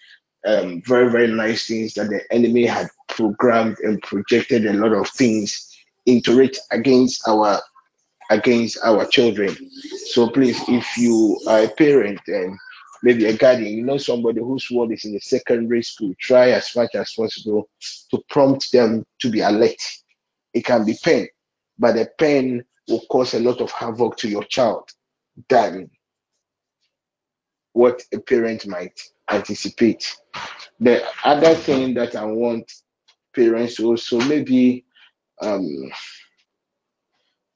[0.46, 5.10] um, very very nice things that the enemy had programmed and projected a lot of
[5.10, 5.70] things
[6.06, 7.60] into it against our
[8.30, 9.56] against our children.
[10.08, 12.58] So please, if you are a parent and
[13.04, 16.76] maybe a guardian, you know somebody whose word is in the secondary school, try as
[16.76, 17.70] much as possible
[18.12, 19.82] to prompt them to be alert.
[20.54, 21.28] It can be pen,
[21.78, 24.89] but the pen will cause a lot of havoc to your child.
[25.50, 25.89] than
[27.74, 29.00] what a parent might
[29.32, 30.16] anticipate.
[30.80, 32.72] The other thing that I want
[33.36, 34.86] parents also maybe
[35.41, 35.91] um,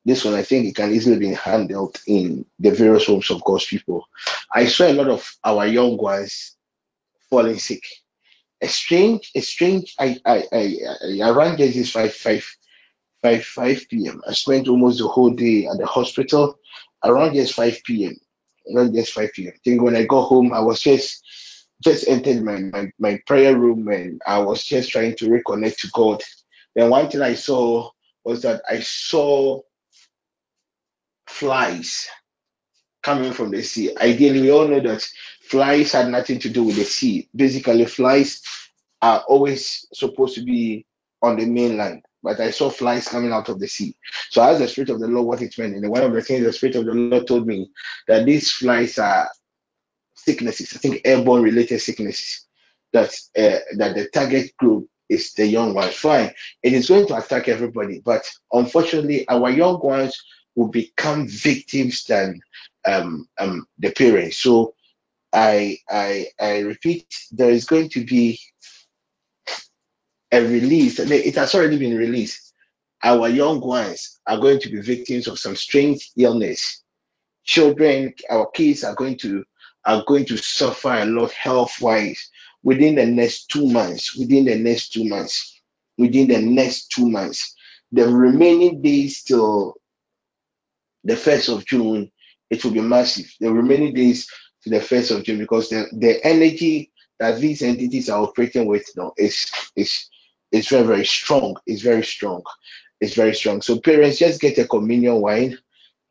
[0.05, 3.65] this one I think it can easily be handled in the various homes of God's
[3.65, 4.07] people.
[4.51, 6.55] I saw a lot of our young ones
[7.29, 7.83] falling sick.
[8.61, 9.95] A strange, a strange.
[9.99, 10.77] I I I,
[11.23, 12.45] I, ran this five five
[13.23, 14.21] 5 5 p.m.
[14.27, 16.59] I spent almost the whole day at the hospital
[17.03, 18.15] around just 5 p.m.
[18.73, 19.53] Around just 5 p.m.
[19.55, 21.23] I think when I got home, I was just
[21.83, 25.89] just entered my, my, my prayer room and I was just trying to reconnect to
[25.93, 26.21] God.
[26.75, 27.89] Then one thing I saw
[28.23, 29.61] was that I saw
[31.33, 32.07] flies
[33.01, 33.95] coming from the sea.
[33.97, 35.07] Ideally, we all know that
[35.49, 37.27] flies had nothing to do with the sea.
[37.35, 38.41] Basically, flies
[39.01, 40.85] are always supposed to be
[41.21, 43.95] on the mainland, but I saw flies coming out of the sea.
[44.29, 45.75] So I asked the Spirit of the Lord what it meant.
[45.75, 47.69] And one of the things the Spirit of the Lord told me
[48.07, 49.27] that these flies are
[50.15, 52.45] sicknesses, I think airborne related sicknesses,
[52.93, 55.95] that uh, that the target group is the young ones.
[55.95, 56.31] Fine,
[56.61, 60.21] it is going to attack everybody, but unfortunately, our young ones
[60.55, 62.39] will become victims than
[62.85, 64.37] um, um, the parents.
[64.37, 64.73] So
[65.31, 68.39] I I I repeat, there is going to be
[70.31, 70.99] a release.
[70.99, 72.53] It has already been released.
[73.03, 76.83] Our young ones are going to be victims of some strange illness.
[77.43, 79.43] Children, our kids are going to
[79.85, 82.29] are going to suffer a lot health wise
[82.63, 84.15] within the next two months.
[84.17, 85.61] Within the next two months.
[85.97, 87.55] Within the next two months.
[87.91, 89.75] The remaining days till
[91.03, 92.11] the first of June,
[92.49, 93.31] it will be massive.
[93.39, 94.27] The remaining days
[94.63, 98.85] to the first of June, because the, the energy that these entities are operating with
[98.95, 100.09] you know, is is
[100.51, 101.55] is very, very strong.
[101.65, 102.43] It's very strong.
[103.01, 103.61] It's very strong.
[103.61, 105.57] So parents, just get a communion wine.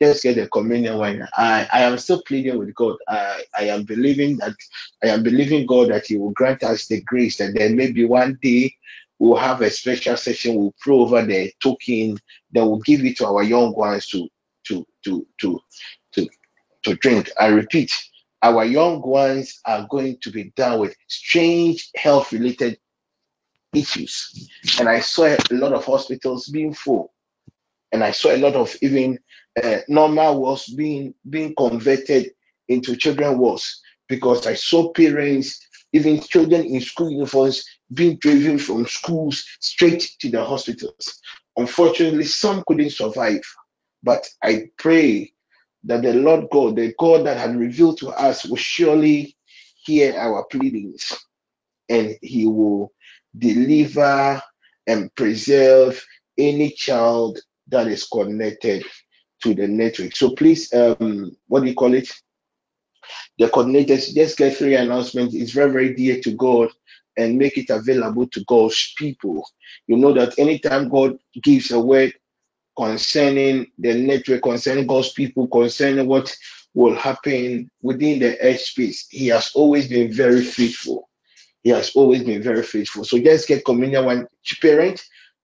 [0.00, 1.26] Just get a communion wine.
[1.36, 2.96] I, I am still pleading with God.
[3.08, 4.54] I, I am believing that
[5.02, 8.36] I am believing God that He will grant us the grace that then maybe one
[8.42, 8.74] day
[9.20, 10.56] we'll have a special session.
[10.56, 12.18] We'll pray over the token.
[12.50, 14.28] Then we'll give it to our young ones to
[15.04, 15.60] to to
[16.12, 16.28] to
[16.84, 17.30] to drink.
[17.38, 17.92] I repeat,
[18.42, 22.78] our young ones are going to be down with strange health related
[23.72, 24.50] issues.
[24.78, 27.12] And I saw a lot of hospitals being full,
[27.92, 29.18] and I saw a lot of even
[29.62, 32.32] uh, normal wards being being converted
[32.68, 38.86] into children wards because I saw parents, even children in school uniforms, being driven from
[38.86, 41.20] schools straight to the hospitals.
[41.56, 43.42] Unfortunately, some couldn't survive,
[44.02, 45.32] but I pray
[45.84, 49.36] that the Lord God, the God that had revealed to us, will surely
[49.84, 51.12] hear our pleadings
[51.88, 52.92] and He will
[53.36, 54.42] deliver
[54.86, 56.04] and preserve
[56.38, 57.38] any child
[57.68, 58.84] that is connected
[59.42, 60.14] to the network.
[60.16, 62.08] So please, um, what do you call it?
[63.38, 65.34] The coordinators just get three announcements.
[65.34, 66.70] It's very, very dear to God
[67.16, 69.46] and make it available to God's people.
[69.86, 72.12] You know that anytime God gives a word
[72.76, 76.34] concerning the network, concerning God's people, concerning what
[76.74, 81.08] will happen within the earth space, He has always been very faithful.
[81.62, 83.04] He has always been very faithful.
[83.04, 84.26] So just get communion wine.
[84.60, 85.02] Parent,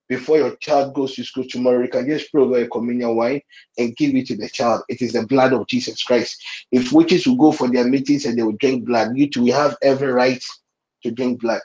[0.08, 3.40] before your child goes to school tomorrow, you can just pray over a communion wine
[3.76, 4.82] and give it to the child.
[4.88, 6.42] It is the blood of Jesus Christ.
[6.72, 9.50] If witches will go for their meetings and they will drink blood, you too, we
[9.50, 10.42] have every right
[11.02, 11.60] to drink blood.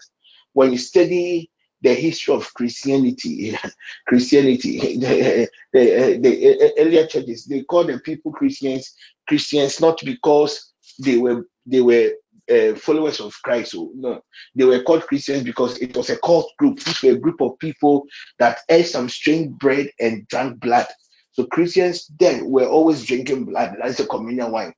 [0.54, 1.50] When you study
[1.84, 3.56] the history of Christianity,
[4.08, 8.96] Christianity, the, the, the earlier churches, they called the people Christians,
[9.28, 12.12] Christians not because they were they were
[12.52, 13.72] uh, followers of Christ.
[13.72, 14.22] So, no,
[14.56, 16.80] they were called Christians because it was a cult group.
[16.80, 18.06] These were a group of people
[18.40, 20.88] that ate some strange bread and drank blood.
[21.32, 23.76] So Christians then were always drinking blood.
[23.82, 24.74] That's the communion wine.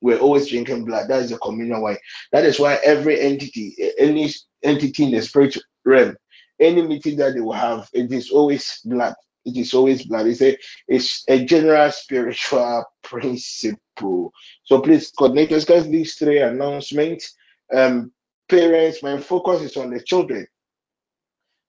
[0.00, 1.08] We're always drinking blood.
[1.08, 1.98] That is the communion wine.
[2.32, 4.32] That is why every entity, any
[4.62, 6.16] entity in the spiritual realm,
[6.60, 9.14] any meeting that they will have, it is always blood.
[9.44, 10.26] It is always blood.
[10.26, 10.56] It's a
[10.88, 14.32] it's a general spiritual principle.
[14.64, 17.34] So please coordinate us guys these three announcements.
[17.74, 18.12] Um
[18.48, 20.46] parents, my focus is on the children.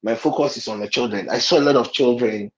[0.03, 1.29] My focus is on the children.
[1.29, 2.51] I saw a lot of children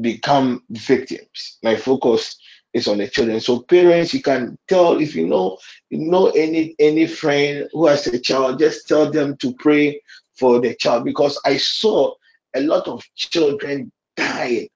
[0.00, 1.58] become victims.
[1.62, 2.36] My focus
[2.72, 3.40] is on the children.
[3.40, 5.58] So parents, you can tell if you know
[5.90, 10.00] you know any any friend who has a child, just tell them to pray
[10.36, 12.14] for the child because I saw
[12.54, 14.68] a lot of children dying.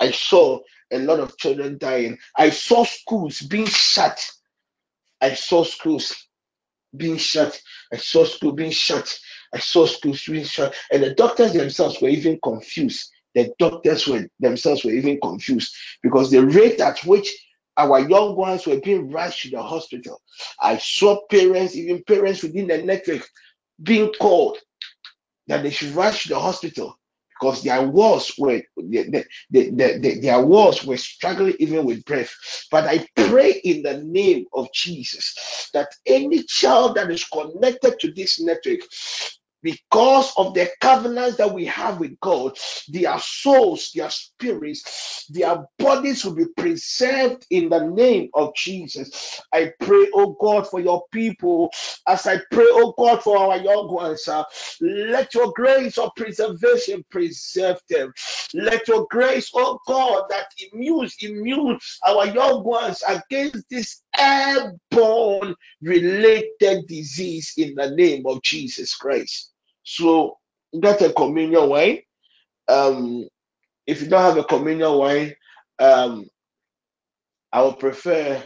[0.00, 0.60] I saw
[0.90, 2.18] a lot of children dying.
[2.36, 4.24] I saw schools being shut.
[5.20, 6.28] I saw schools
[6.96, 7.60] being shut.
[7.92, 9.18] I saw school being shut.
[9.52, 10.74] I saw schools being shut.
[10.92, 13.10] And the doctors themselves were even confused.
[13.34, 17.30] The doctors were themselves were even confused because the rate at which
[17.76, 20.20] our young ones were being rushed to the hospital.
[20.60, 23.28] I saw parents, even parents within the network,
[23.82, 24.58] being called
[25.48, 26.98] that they should rush to the hospital
[27.40, 32.34] because their walls were the, the, the, the, their walls were struggling even with breath.
[32.70, 38.12] But I pray in the name of Jesus that any child that is connected to
[38.12, 38.80] this network
[39.62, 42.56] because of the covenants that we have with God,
[42.88, 49.40] their souls, their spirits, their bodies will be preserved in the name of Jesus.
[49.52, 51.70] I pray, oh God, for your people
[52.06, 54.26] as I pray, oh God, for our young ones.
[54.28, 54.44] Uh,
[54.80, 58.12] let your grace of preservation preserve them.
[58.54, 66.86] Let your grace, oh God, that immune, immune our young ones against this airborne related
[66.86, 69.52] disease in the name of Jesus Christ.
[69.82, 70.38] So
[70.80, 72.02] get a communion wine.
[72.68, 73.28] Um,
[73.86, 75.34] if you don't have a communion wine,
[75.78, 76.28] um,
[77.52, 78.42] I would prefer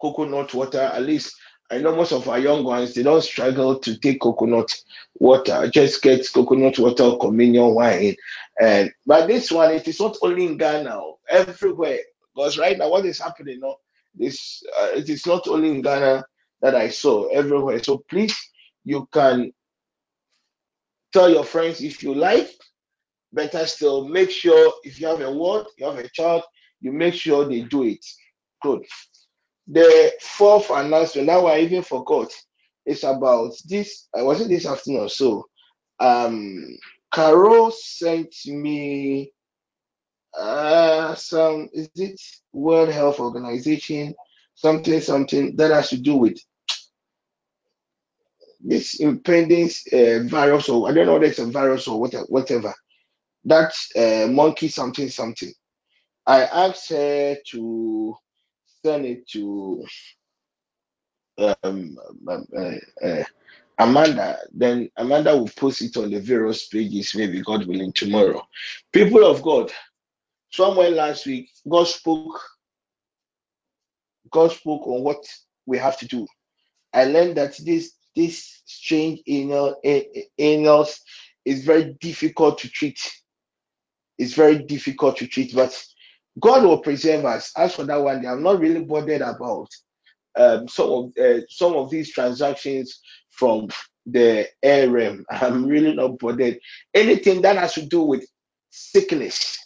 [0.00, 0.80] coconut water.
[0.80, 1.34] At least
[1.70, 4.72] I know most of our young ones they don't struggle to take coconut
[5.14, 5.68] water.
[5.68, 8.14] Just get coconut water or communion wine.
[8.60, 12.00] And but this one, it is not only in Ghana, everywhere.
[12.34, 13.60] Because right now, what is happening?
[13.60, 13.76] No,
[14.14, 16.24] this uh, it is not only in Ghana
[16.62, 17.82] that I saw everywhere.
[17.82, 18.36] So please,
[18.84, 19.52] you can
[21.12, 22.50] tell your friends if you like.
[23.32, 26.42] Better still, make sure if you have a word, you have a child,
[26.80, 28.04] you make sure they do it.
[28.62, 28.84] Good.
[29.66, 32.32] The fourth announcement, now I even forgot,
[32.86, 34.08] it's about this.
[34.14, 35.48] I wasn't this afternoon, or so
[35.98, 36.76] um,
[37.12, 39.32] Carol sent me
[40.38, 42.20] uh some is it
[42.52, 44.14] World Health Organization
[44.54, 46.38] something something that has to do with
[48.60, 52.74] this impending uh, virus or I don't know whether it's a virus or whatever whatever
[53.44, 55.52] that uh, monkey something something.
[56.26, 58.16] I asked her to
[58.82, 59.84] send it to
[61.38, 63.24] um, um, uh, uh,
[63.78, 68.46] Amanda, then Amanda will post it on the various pages, maybe God willing, tomorrow.
[68.92, 69.72] People of God,
[70.54, 72.40] somewhere last week, God spoke,
[74.30, 75.24] God spoke on what
[75.66, 76.26] we have to do.
[76.92, 79.74] I learned that this this strange anal
[80.38, 80.96] anals
[81.44, 83.00] is very difficult to treat.
[84.18, 85.84] It's very difficult to treat, but
[86.38, 87.50] God will preserve us.
[87.56, 89.68] As for that one, I'm not really bothered about
[90.36, 93.00] um, some of uh, some of these transactions
[93.30, 93.68] from
[94.06, 95.24] the realm.
[95.30, 96.60] I'm really not bothered.
[96.94, 98.24] Anything that has to do with
[98.70, 99.58] sickness,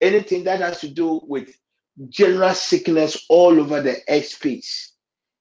[0.00, 1.50] anything that has to do with
[2.08, 4.88] general sickness all over the airspace,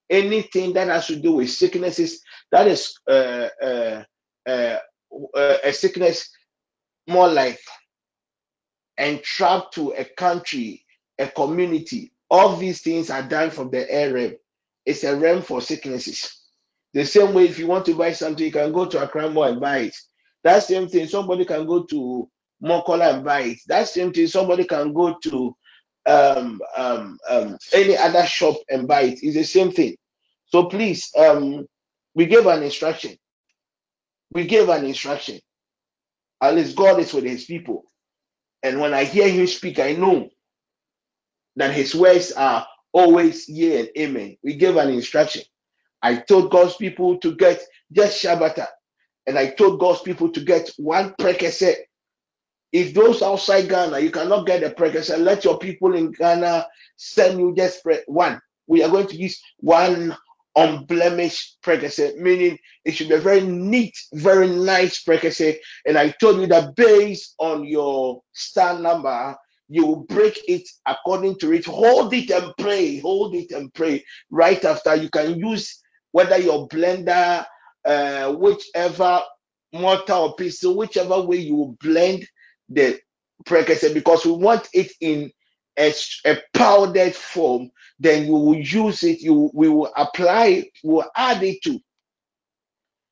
[0.10, 4.03] anything that has to do with sicknesses, that is uh, uh,
[4.47, 4.78] uh,
[5.36, 6.30] uh, a sickness
[7.07, 7.60] more like
[8.97, 10.86] entrapped to a country,
[11.18, 12.12] a community.
[12.30, 14.36] All these things are done from the air realm.
[14.86, 16.36] It's a realm for sicknesses.
[16.93, 19.45] The same way, if you want to buy something, you can go to Accra Mall
[19.45, 19.95] and buy it.
[20.43, 22.30] That same thing, somebody can go to
[22.64, 23.60] Makola and buy it.
[23.68, 25.55] That same thing, somebody can go to
[26.05, 29.20] um, um, um, any other shop and buy it.
[29.22, 29.95] It's the same thing.
[30.45, 31.66] So please, um,
[32.16, 33.16] we gave an instruction.
[34.32, 35.39] We gave an instruction.
[36.41, 37.84] At least God is with His people.
[38.64, 40.30] And when I hear Him speak, I know
[41.55, 44.38] that His words are always yea and amen.
[44.43, 45.43] We gave an instruction.
[46.01, 48.68] I told God's people to get just shea butter,
[49.28, 51.76] and I told God's people to get one prekese.
[52.72, 56.67] If those outside Ghana, you cannot get a prekese, let your people in Ghana
[56.97, 58.39] send you just one.
[58.67, 60.15] We are going to use one
[60.55, 65.57] unblemished prekese, meaning it should be a very neat, very nice prekese.
[65.86, 69.36] And I told you that based on your star number,
[69.67, 71.65] you will break it according to it.
[71.65, 72.99] Hold it and pray.
[72.99, 74.03] Hold it and pray.
[74.30, 75.80] Right after, you can use
[76.11, 77.45] whether your blender,
[77.86, 79.22] uh, whichever
[79.72, 82.28] mortar or pistol, whichever way you blend
[82.70, 82.99] the
[83.45, 85.32] prekese, because we want it in
[85.78, 85.93] a,
[86.26, 87.72] a powdered form.
[87.99, 89.22] Then you will use it.
[89.22, 90.70] You we will apply it.
[90.84, 91.80] We will add it to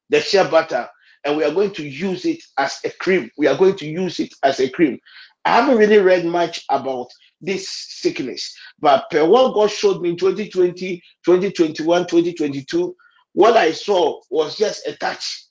[0.10, 0.88] the shea butter,
[1.26, 3.30] and we are going to use it as a cream.
[3.38, 5.00] We are going to use it as a cream.
[5.46, 7.08] I haven't really read much about
[7.42, 12.96] this sickness, but per what God showed me in 2020, 2021, 2022,
[13.34, 15.46] what I saw was just a touch,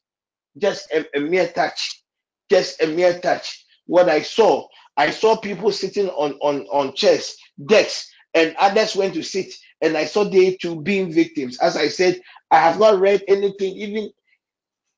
[0.59, 2.03] just a, a mere touch,
[2.51, 3.66] just a mere touch.
[3.87, 4.66] What I saw,
[4.97, 9.97] I saw people sitting on on on chairs, decks, and others went to sit, and
[9.97, 11.59] I saw they too being victims.
[11.61, 12.20] As I said,
[12.51, 14.11] I have not read anything, even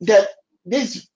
[0.03, 0.29] that
[0.65, 1.09] this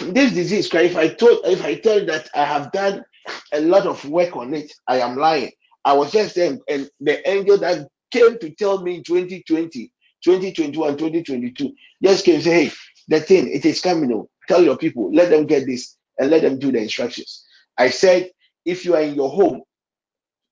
[0.00, 0.68] this disease.
[0.72, 3.04] If I told if I tell that I have done
[3.52, 5.52] a lot of work on it, I am lying.
[5.84, 9.92] I was just there, and the angel that came to tell me in 2020,
[10.24, 12.72] 2021, 2022 just came and say, Hey,
[13.08, 14.12] the thing, it is coming.
[14.12, 17.44] Oh, tell your people, let them get this and let them do the instructions.
[17.76, 18.30] I said,
[18.64, 19.62] if you are in your home,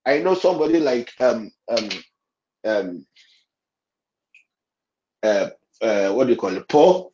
[0.05, 1.89] I know somebody like um um
[2.65, 3.05] um
[5.23, 5.49] uh,
[5.81, 7.11] uh what do you call it, Paul.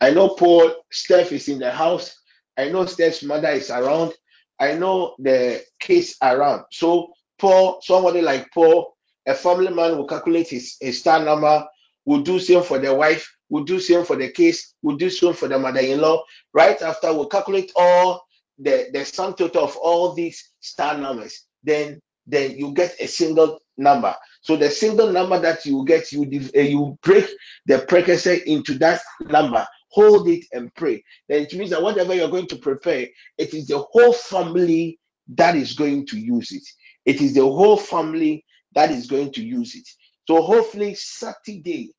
[0.00, 2.14] I know Paul, Steph is in the house.
[2.58, 4.12] I know Steph's mother is around.
[4.60, 6.64] I know the case around.
[6.72, 8.94] So Paul, somebody like Paul,
[9.26, 11.64] a family man will calculate his, his star number,
[12.04, 15.34] will do same for the wife, will do same for the case, will do same
[15.34, 16.22] for the mother-in-law.
[16.52, 18.24] Right after we'll calculate all
[18.58, 21.46] the, the sum total of all these star numbers.
[21.62, 24.14] Then then you get a single number.
[24.40, 27.28] So the single number that you get, you div- uh, you break
[27.66, 31.02] the prekese into that number hold it and pray.
[31.28, 33.06] Then it means that whatever you're going to prepare,
[33.38, 34.98] it is the whole family
[35.36, 36.66] that is going to use it.
[37.04, 39.88] It is the whole family that is going to use it.
[40.26, 41.92] So hopefully Saturday,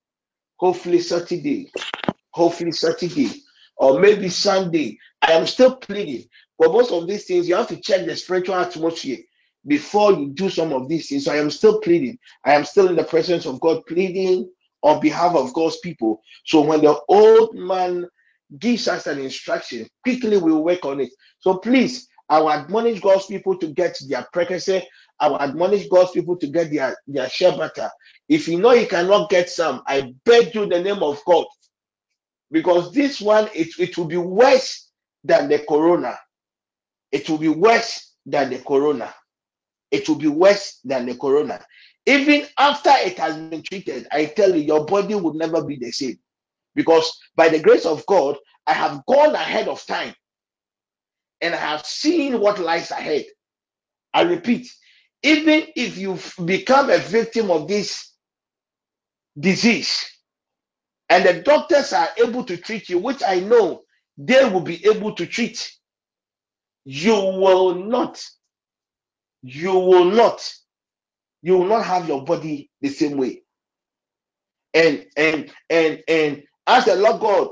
[0.57, 1.71] hopefully Saturday,
[2.31, 3.43] hopefully Saturday,
[3.77, 4.97] or maybe Sunday.
[5.21, 6.25] I am still pleading.
[6.57, 9.17] But most of these things, you have to check the spiritual atmosphere
[9.67, 11.25] before you do some of these things.
[11.25, 12.17] So I am still pleading.
[12.45, 14.49] I am still in the presence of God, pleading
[14.83, 16.21] on behalf of God's people.
[16.45, 18.07] So when the old man
[18.59, 21.09] gives us an instruction, quickly we'll work on it.
[21.39, 24.83] So please, I will admonish God's people to get their prekese.
[25.19, 27.89] I will admonish God's people to get their, their shea butter.
[28.27, 31.45] If you know you cannot get some, I beg you in the name of God.
[32.51, 34.89] Because this one it, it will be worse
[35.23, 36.17] than the corona.
[37.11, 39.13] It will be worse than the corona.
[39.91, 41.63] It will be worse than the corona.
[42.05, 45.91] Even after it has been treated i tell you your body will never be the
[45.91, 46.19] same.
[46.75, 48.37] Because by the grace of god
[48.67, 50.13] i have gone ahead of time.
[51.41, 53.25] And i have seen what lies ahead.
[54.13, 54.71] I repeat
[55.25, 58.13] even if you become a victim of this
[59.39, 60.05] disease
[61.09, 63.83] and the doctors are able to treat you which i know
[64.17, 65.73] they will be able to treat
[66.85, 68.23] you will not
[69.43, 70.53] you will not
[71.43, 73.43] you will not have your body the same way.
[74.73, 77.49] And and and and as the lord god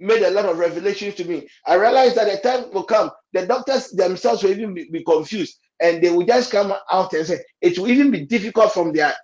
[0.00, 3.46] made a lot of revelations to me i realized that the time will come the
[3.46, 7.40] doctors themselves will even be, be confused and they will just come out and say
[7.62, 9.14] it will even be difficult from their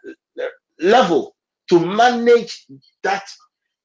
[0.40, 0.44] uh,
[0.80, 1.36] level
[1.70, 2.66] to manage
[3.02, 3.24] that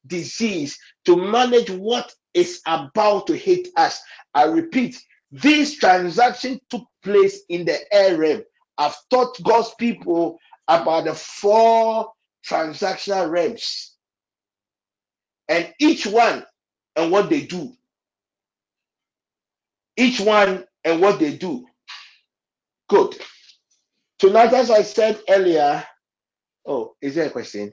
[0.07, 4.01] disease, to manage what is about to hit us.
[4.33, 5.01] I repeat,
[5.31, 8.43] this transaction took place in the air realm.
[8.77, 12.11] I've taught God's people about the four
[12.47, 13.95] transactional realms
[15.49, 16.45] and each one
[16.95, 17.73] and what they do.
[19.97, 21.67] Each one and what they do.
[22.87, 23.17] Good.
[24.19, 25.83] Tonight, as I said earlier,
[26.65, 27.71] oh, is there a question?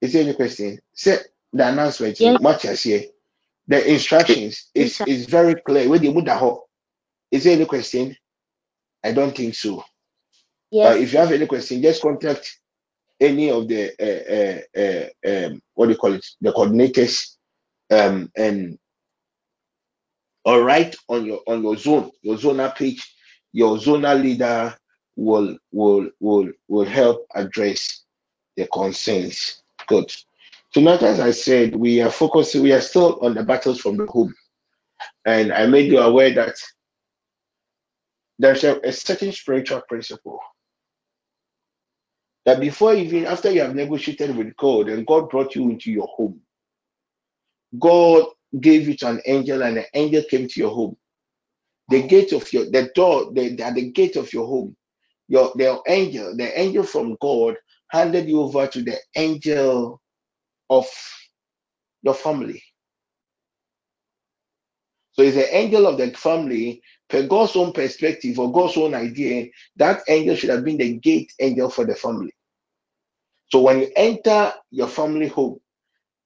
[0.00, 0.78] Is there any question?
[0.94, 1.18] Say
[1.52, 2.18] the announcement.
[2.40, 3.04] Much as here.
[3.68, 5.88] The instructions is is very clear.
[5.88, 6.58] Where the.
[7.32, 8.16] Is there any question?
[9.02, 9.84] I don't think so.
[10.70, 10.96] Yes.
[11.00, 12.58] if you have any question, just contact
[13.20, 17.36] any of the uh, uh, uh, um, what do you call it, the coordinators,
[17.90, 18.78] um, and
[20.44, 23.15] or write on your on your zone, your zonal page.
[23.52, 24.76] Your zonal leader
[25.16, 28.04] will will will will help address
[28.56, 29.62] the concerns.
[29.86, 30.12] Good.
[30.72, 32.62] Tonight, as I said, we are focusing.
[32.62, 34.34] We are still on the battles from the home,
[35.24, 36.54] and I made you aware that
[38.38, 40.40] there's a, a certain spiritual principle
[42.44, 46.06] that before even after you have negotiated with God and God brought you into your
[46.06, 46.40] home,
[47.78, 48.26] God
[48.60, 50.96] gave you to an angel and the angel came to your home.
[51.88, 54.76] The gate of your the door, the, at the gate of your home,
[55.28, 57.56] your the angel, the angel from God
[57.90, 60.00] handed you over to the angel
[60.70, 60.86] of
[62.02, 62.62] your family.
[65.12, 69.48] So it's the angel of the family, per God's own perspective or God's own idea,
[69.76, 72.32] that angel should have been the gate angel for the family.
[73.48, 75.58] So when you enter your family home,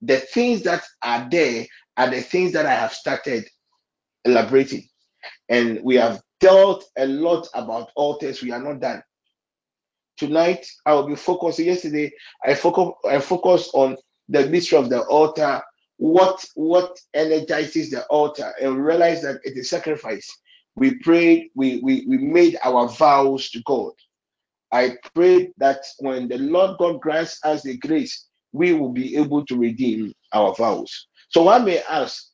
[0.03, 3.47] the things that are there are the things that I have started
[4.27, 4.89] elaborating.
[5.49, 8.43] And we have dealt a lot about altars.
[8.43, 9.03] We are not done.
[10.16, 11.59] Tonight, I will be focused.
[11.59, 12.12] Yesterday,
[12.45, 13.97] I focus I focused on
[14.29, 15.62] the mystery of the altar,
[15.97, 20.29] what what energizes the altar, and realize that it is sacrifice.
[20.77, 23.93] We prayed, we, we we made our vows to God.
[24.73, 29.45] I pray that when the Lord God grants us the grace, we will be able
[29.47, 31.09] to redeem our vows.
[31.29, 32.27] So one may ask,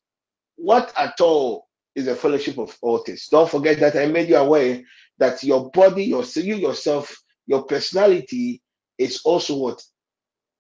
[0.57, 1.65] what at all
[1.97, 3.26] is a fellowship of altars.
[3.30, 4.82] Don't forget that I made you aware
[5.18, 7.16] that your body, your you yourself,
[7.47, 8.62] your personality
[8.99, 9.82] is also what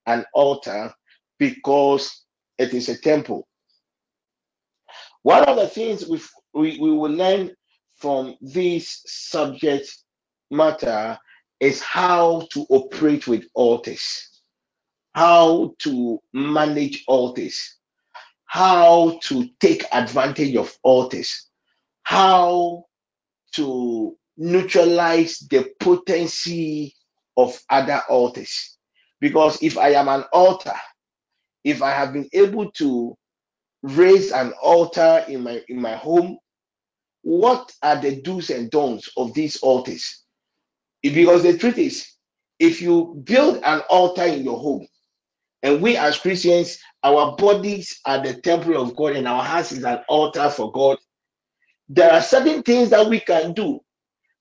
[0.06, 0.92] an altar
[1.38, 2.24] because
[2.58, 3.46] it is a temple.
[5.22, 6.20] One of the things we
[6.54, 7.50] we, we will learn
[7.96, 9.94] from this subject
[10.50, 11.18] matter
[11.60, 14.40] is how to operate with altars,
[15.14, 17.75] how to manage altars,
[18.56, 21.50] how to take advantage of altars,
[22.04, 22.86] how
[23.54, 26.94] to neutralize the potency
[27.36, 28.78] of other altars.
[29.20, 30.72] Because if I am an altar,
[31.64, 33.14] if I have been able to
[33.82, 36.38] raise an altar in my in my home,
[37.20, 40.22] what are the do's and don'ts of these altars?
[41.02, 42.10] Because the truth is,
[42.58, 44.86] if you build an altar in your home,
[45.62, 49.84] and we as Christians, our bodies are the temple of God, and our house is
[49.84, 50.98] an altar for God,
[51.88, 53.78] there are certain things that we can do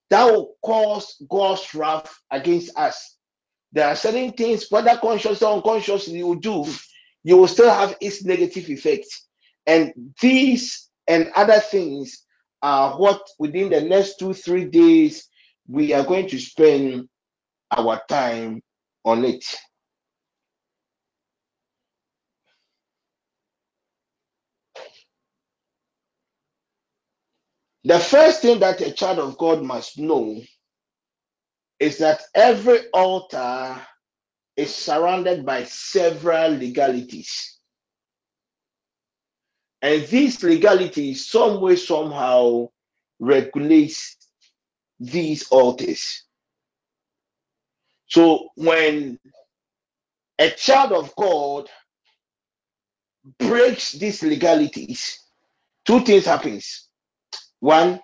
[0.09, 3.17] that will cause God's wrath against us.
[3.71, 6.65] There are certain things, whether consciously or unconsciously, you do,
[7.23, 9.07] you will still have its negative effect.
[9.67, 12.23] And these and other things
[12.61, 15.27] are what within the next two, three days
[15.67, 17.09] we are going to spend
[17.75, 18.61] our time
[19.03, 19.43] on it.
[27.85, 30.41] The first thing that a child of God must know
[31.79, 33.79] is that every altar
[34.57, 37.59] is surrounded by several legalities.
[39.83, 42.69] And these legalities, some way, somehow,
[43.19, 44.17] regulates
[44.99, 46.23] these altars.
[48.07, 49.19] So when
[50.39, 51.69] a child of God
[53.37, 55.19] breaks these legalities,
[55.85, 56.89] two things happens.
[57.65, 57.99] One,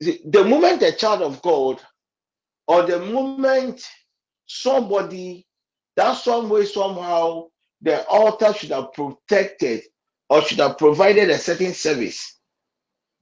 [0.00, 1.78] the moment a child of God
[2.66, 3.86] or the moment
[4.46, 5.46] somebody
[5.96, 7.48] that some way somehow
[7.82, 9.82] the altar should have protected
[10.30, 12.38] or should have provided a certain service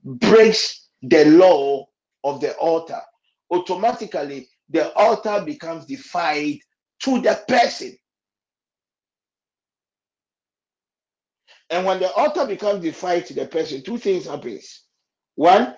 [0.05, 1.85] breaks the law
[2.23, 3.01] of the altar.
[3.51, 6.59] Automatically the altar becomes defied
[7.01, 7.97] to the person
[11.69, 14.83] and when the altar becomes defied to the person two things happens
[15.35, 15.75] one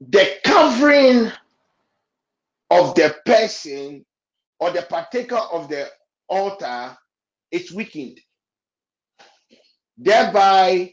[0.00, 1.30] the covering
[2.70, 4.04] of the person
[4.60, 5.88] or the partaker of the
[6.28, 6.96] altar
[7.50, 8.18] is weakened
[9.98, 10.92] thereby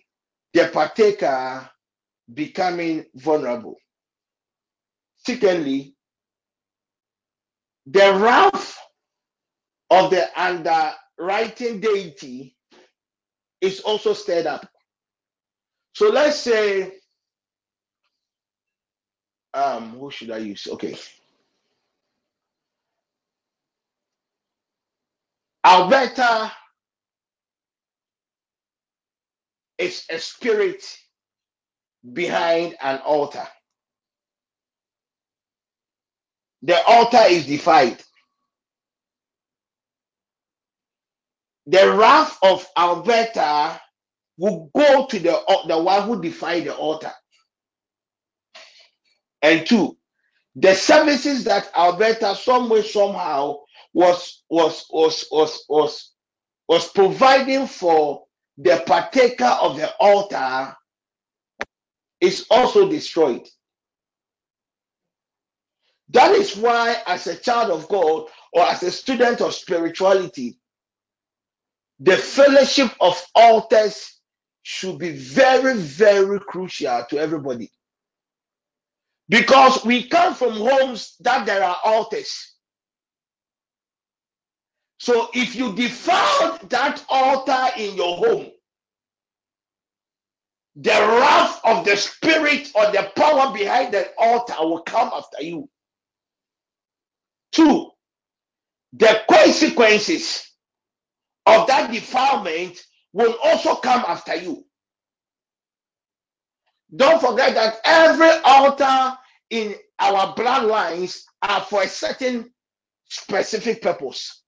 [0.54, 1.70] the partaker
[2.34, 3.78] becoming vulnerable.
[5.18, 5.96] Secondly,
[7.88, 8.78] the wrath
[9.92, 12.56] of the underwriting deity
[13.62, 14.68] is also stirred up.
[15.96, 16.94] So let's say,
[19.54, 20.68] um, who should I use?
[20.72, 20.98] Okay,
[25.66, 26.52] Alberta
[29.78, 30.84] is a spirit
[32.14, 33.48] behind an altar.
[36.64, 38.02] The altar is defied.
[41.70, 43.80] The wrath of Alberta
[44.38, 47.11] will go to the, uh, the one who defied the altar.
[49.43, 49.95] And two,
[50.55, 53.57] the services that Alberta some way somehow
[53.93, 56.11] was was was was was
[56.67, 58.26] was providing for
[58.57, 60.76] the partaker of the altar
[62.20, 63.47] is also destroyed.
[66.09, 70.59] That is why, as a child of God or as a student of spirituality,
[72.00, 74.20] the fellowship of altars
[74.64, 77.72] should be very, very crucial to everybody.
[79.30, 82.54] Because we come from homes that there are altars.
[85.00, 88.47] So if you defile that altar in your home,
[90.76, 95.70] the wrath of the spirit or the power behind the altar will come after you.
[97.52, 97.91] Two,
[98.93, 100.49] the consequences
[101.50, 102.78] of that defilement
[103.14, 104.66] will also come after you.
[106.95, 109.18] Don't forget that every altar
[109.50, 112.52] in our bloodlines are for a certain
[113.10, 114.43] specific purpose.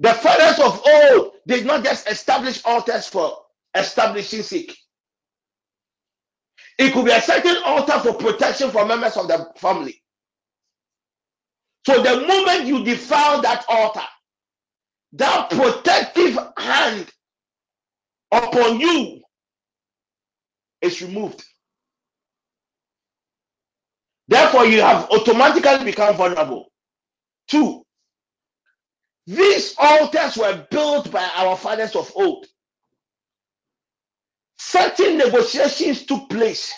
[0.00, 3.36] The fathers of old did not just establish altars for
[3.74, 4.76] establishing sake.
[6.78, 9.99] It could be a certain altar for protection for members of the family.
[11.86, 14.06] So the moment you defile that altar,
[15.14, 17.10] that protective hand
[18.32, 19.22] upon you
[20.82, 21.44] is removed.
[24.28, 26.70] Therefore, you have automatically become vulnerable.
[27.48, 27.84] Two,
[29.26, 32.46] these altars were built by our fathers of old.
[34.58, 36.72] Certain negotiations took place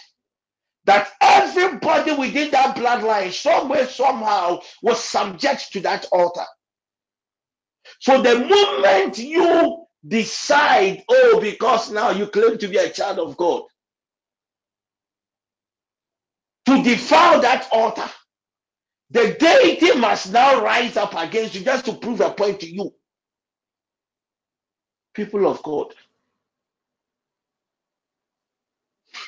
[0.87, 6.47] that everybody within that bloodline, somewhere, somehow, was subject to that altar.
[8.01, 13.37] So the moment you decide, oh, because now you claim to be a child of
[13.37, 13.65] God,
[16.67, 18.11] to defile that altar,
[19.11, 22.93] the deity must now rise up against you just to prove a point to you.
[25.15, 25.95] People of God.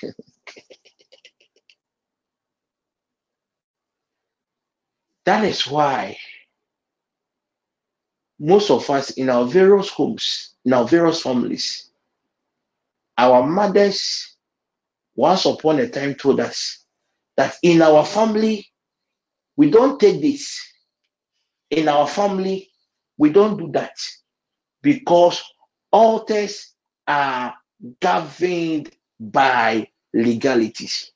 [5.24, 6.18] That is why
[8.38, 11.90] most of us in our various homes, in our various families,
[13.16, 14.36] our mothers
[15.16, 16.84] once upon a time told us
[17.36, 18.66] that in our family,
[19.56, 20.60] we don't take this.
[21.70, 22.70] In our family,
[23.16, 23.96] we don't do that
[24.82, 25.42] because
[25.90, 26.74] altars
[27.06, 27.54] are
[28.00, 31.12] governed by legalities.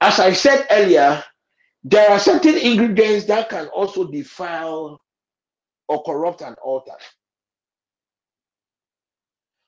[0.00, 1.24] As I said earlier,
[1.84, 5.00] there are certain ingredients that can also defile
[5.88, 6.96] or corrupt an altar.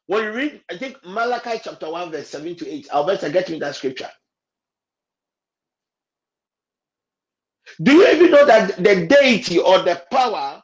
[0.06, 3.50] When you read, I think Malachi chapter 1, verse 7 to 8, I'll better get
[3.50, 4.10] me that scripture.
[7.82, 10.62] Do you even know that the deity or the power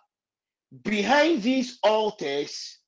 [0.85, 2.79] behind these altars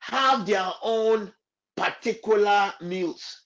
[0.00, 1.32] have their own
[1.76, 3.42] particular meals?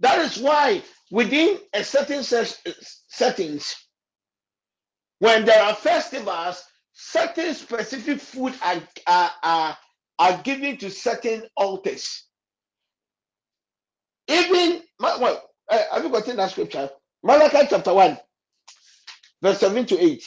[0.00, 2.60] That is why within a certain set-
[3.08, 3.76] settings,
[5.20, 9.78] when there are festivals, certain specific food are, are, are,
[10.18, 12.24] are given to certain altars.
[14.28, 16.90] Even, well, uh, have you gotten that scripture?
[17.22, 18.18] Malachi chapter 1,
[19.42, 20.24] verse 7 to 8.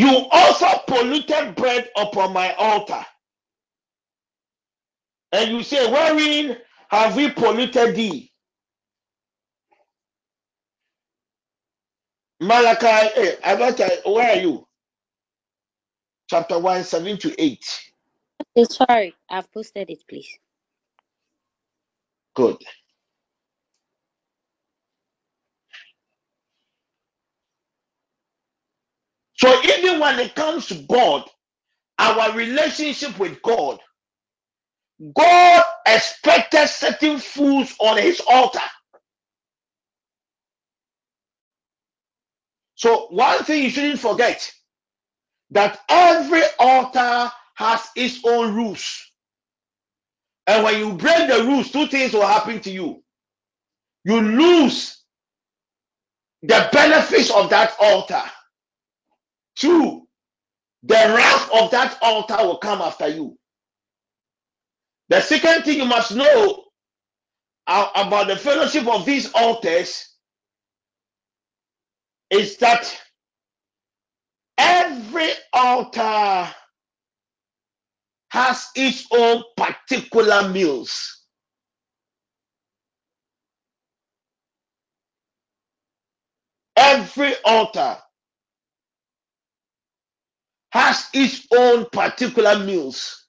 [0.00, 3.04] You also polluted bread upon my altar.
[5.32, 6.56] And you say, Wherein
[6.88, 8.32] have we polluted thee?
[12.40, 14.66] Malachi, eh, Malachi, where are you?
[16.30, 17.80] Chapter 1, 7 to 8.
[18.56, 20.30] Okay, sorry, I've posted it, please.
[22.34, 22.56] Good.
[29.40, 31.24] So even when it comes to God,
[31.98, 33.80] our relationship with God,
[35.16, 38.60] God expected certain foods on his altar.
[42.76, 44.52] So one thing you shouldn't forget
[45.52, 49.12] that every altar has its own rules.
[50.46, 53.02] And when you break the rules, two things will happen to you.
[54.04, 55.02] You lose
[56.42, 58.22] the benefits of that altar.
[59.60, 60.08] Two,
[60.84, 63.36] the wrath of that altar will come after you.
[65.10, 66.64] The second thing you must know
[67.66, 70.16] about the fellowship of these altars
[72.30, 72.98] is that
[74.56, 76.48] every altar
[78.30, 81.26] has its own particular meals.
[86.76, 87.98] Every altar
[90.72, 93.26] has its own particular meals.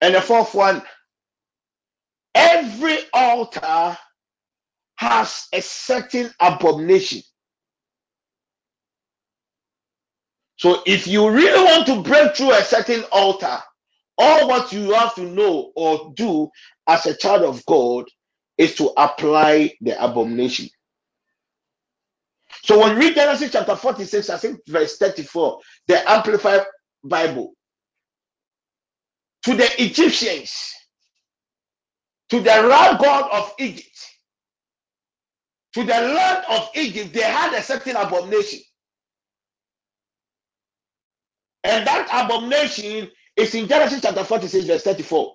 [0.00, 0.82] And the fourth one,
[2.34, 3.96] every altar
[4.96, 7.22] has a certain abomination.
[10.56, 13.58] So if you really want to break through a certain altar,
[14.18, 16.48] all what you have to know or do
[16.86, 18.04] as a child of God
[18.58, 20.68] is to apply the abomination.
[22.64, 26.62] So when you read Genesis chapter 46, I think verse 34, the Amplified
[27.04, 27.54] Bible,
[29.44, 30.72] to the Egyptians,
[32.30, 33.88] to the Ra God of Egypt,
[35.74, 38.60] to the land of Egypt, they had a certain abomination.
[41.64, 45.34] And that abomination is in Genesis chapter 46, verse 34.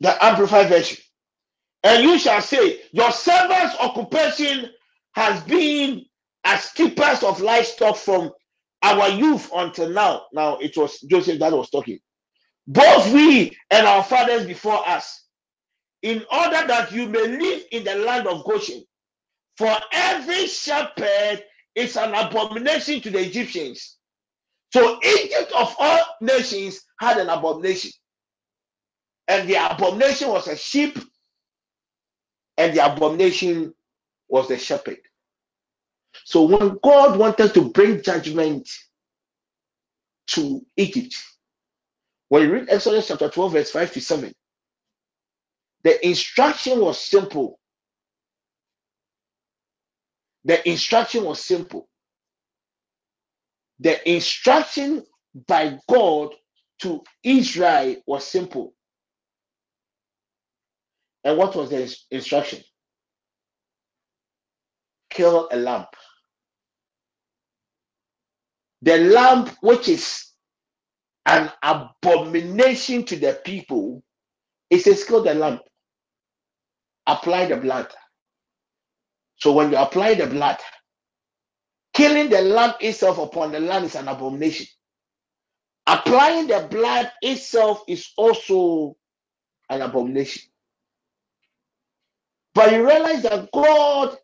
[0.00, 0.98] The Amplified Version.
[1.84, 4.70] And you shall say, Your servant's occupation
[5.14, 6.04] has been
[6.44, 8.30] as keepers of livestock from
[8.82, 10.24] our youth until now.
[10.32, 11.98] Now it was Joseph that was talking.
[12.66, 15.24] Both we and our fathers before us,
[16.02, 18.84] in order that you may live in the land of Goshen.
[19.56, 23.98] For every shepherd is an abomination to the Egyptians.
[24.72, 27.90] So Egypt of all nations had an abomination.
[29.28, 30.98] And the abomination was a sheep,
[32.62, 33.74] and the abomination
[34.28, 34.98] was the shepherd.
[36.24, 38.68] So when God wanted to bring judgment
[40.28, 41.16] to Egypt,
[42.28, 44.32] when you read Exodus chapter 12, verse 5 to 7,
[45.84, 47.58] the instruction was simple.
[50.44, 51.88] The instruction was simple.
[53.80, 55.04] The instruction
[55.48, 56.34] by God
[56.80, 58.74] to Israel was simple.
[61.24, 62.60] And what was the ins- instruction?
[65.10, 65.86] Kill a lamb.
[68.82, 70.26] The lamb, which is
[71.26, 74.02] an abomination to the people,
[74.70, 75.60] it says kill the lamb,
[77.06, 77.88] apply the blood.
[79.38, 80.58] So when you apply the blood,
[81.94, 84.66] killing the lamb itself upon the land is an abomination.
[85.86, 88.96] Applying the blood itself is also
[89.70, 90.42] an abomination.
[92.54, 94.16] But you realize that God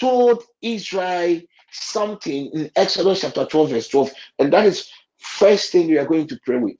[0.00, 1.42] told Israel
[1.72, 6.28] something in Exodus chapter 12, verse 12, and that is first thing we are going
[6.28, 6.78] to pray with.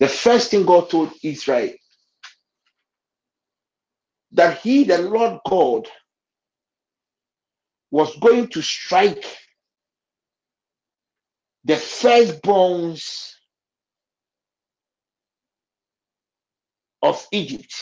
[0.00, 1.70] The first thing God told Israel
[4.32, 5.88] that He, the Lord God,
[7.90, 9.24] was going to strike
[11.64, 13.34] the firstborns
[17.08, 17.74] of Egypt.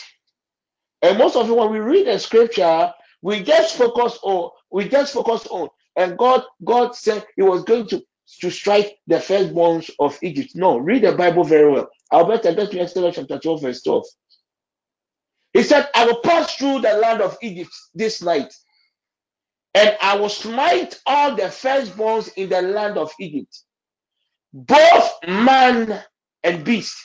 [1.03, 5.15] And most of you, when we read the scripture, we just focus on we just
[5.15, 8.03] focus on and God God said He was going to
[8.41, 10.53] to strike the firstborns of Egypt.
[10.55, 11.89] No, read the Bible very well.
[12.13, 14.05] Albert, I to Exodus chapter 12, verse 12.
[15.55, 18.53] He said, I will pass through the land of Egypt this night,
[19.75, 23.59] and I will smite all the firstborns in the land of Egypt,
[24.53, 26.03] both man
[26.45, 26.97] and beast.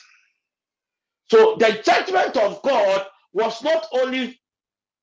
[1.32, 4.38] So the judgment of God was not only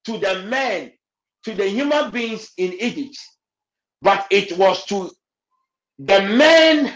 [0.05, 0.91] to the men,
[1.45, 3.17] to the human beings in Egypt,
[4.03, 5.09] but it was to
[5.97, 6.93] the men,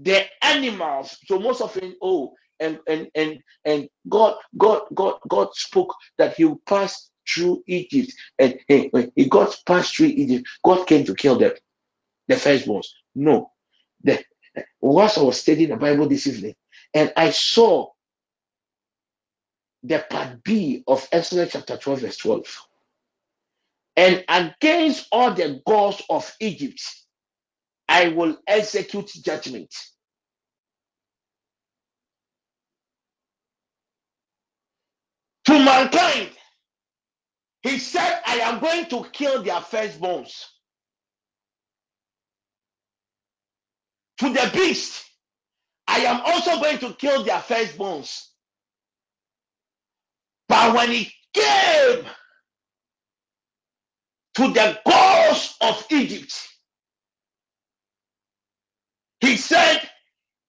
[0.00, 1.18] the animals.
[1.26, 6.46] So most often, oh, and and and and God, God, God, God spoke that He
[6.46, 8.58] will pass through Egypt, and
[8.92, 11.52] when He got passed through Egypt, God came to kill them,
[12.28, 12.86] the firstborns.
[13.14, 13.52] No,
[14.02, 14.24] the
[14.80, 16.54] whilst I was studying the Bible this evening,
[16.94, 17.90] and I saw
[19.82, 22.46] the part B of Exodus chapter 12, verse 12.
[23.96, 26.80] And against all the gods of Egypt,
[27.88, 29.74] I will execute judgment.
[35.46, 36.30] To mankind,
[37.62, 40.44] he said, I am going to kill their firstborns.
[44.20, 45.04] To the beast,
[45.88, 48.27] I am also going to kill their firstborns.
[50.48, 52.04] But when it came
[54.36, 56.48] to the gods of Egypt,
[59.20, 59.80] he said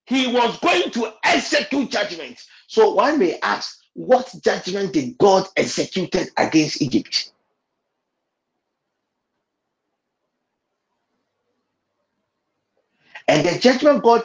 [0.08, 2.42] he was going to execute judgment.
[2.68, 7.32] So one may ask, what judgment did God executed against Egypt?
[13.28, 14.24] And the judgment God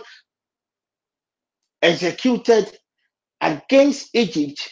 [1.83, 2.77] executed
[3.41, 4.71] against Egypt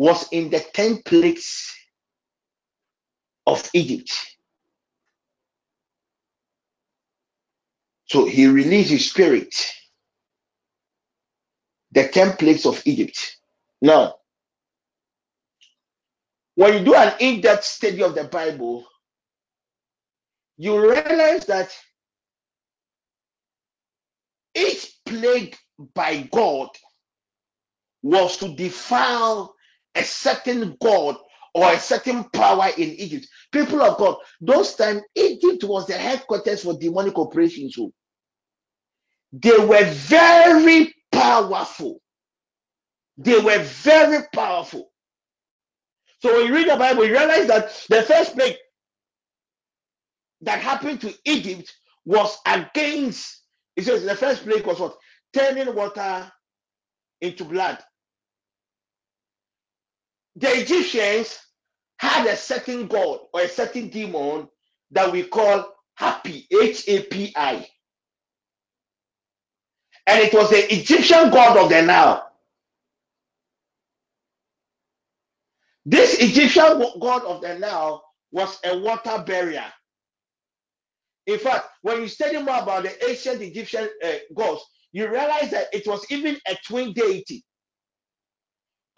[0.00, 1.76] was in the 10 plagues
[3.46, 4.10] of Egypt.
[8.06, 9.54] So he released his spirit,
[11.92, 13.36] the 10 plagues of Egypt.
[13.82, 14.14] Now,
[16.54, 18.86] when you do an in depth study of the Bible,
[20.56, 21.76] you realize that
[24.54, 25.58] each plague
[25.94, 26.70] by God
[28.02, 29.54] was to defile
[29.94, 31.16] a certain God
[31.54, 33.26] or a certain power in Egypt.
[33.52, 37.74] People of God, those times Egypt was the headquarters for demonic operations.
[37.76, 37.92] So
[39.32, 42.00] they were very powerful.
[43.18, 44.90] They were very powerful.
[46.22, 48.56] So when you read the Bible, you realize that the first plague
[50.42, 51.72] that happened to Egypt
[52.06, 53.42] was against.
[53.76, 54.96] It says the first plague was what?
[55.34, 56.30] Turning water
[57.20, 57.78] into blood.
[60.36, 61.38] The Egyptians
[61.98, 64.48] had a certain god or a certain demon
[64.92, 67.66] that we call Hapi, H A P I.
[70.06, 72.26] And it was the Egyptian god of the Nile.
[75.84, 78.02] This Egyptian god of the Nile
[78.32, 79.72] was a water barrier.
[81.26, 84.62] In fact, when you study more about the ancient Egyptian uh, gods,
[84.92, 87.44] you realize that it was even a twin deity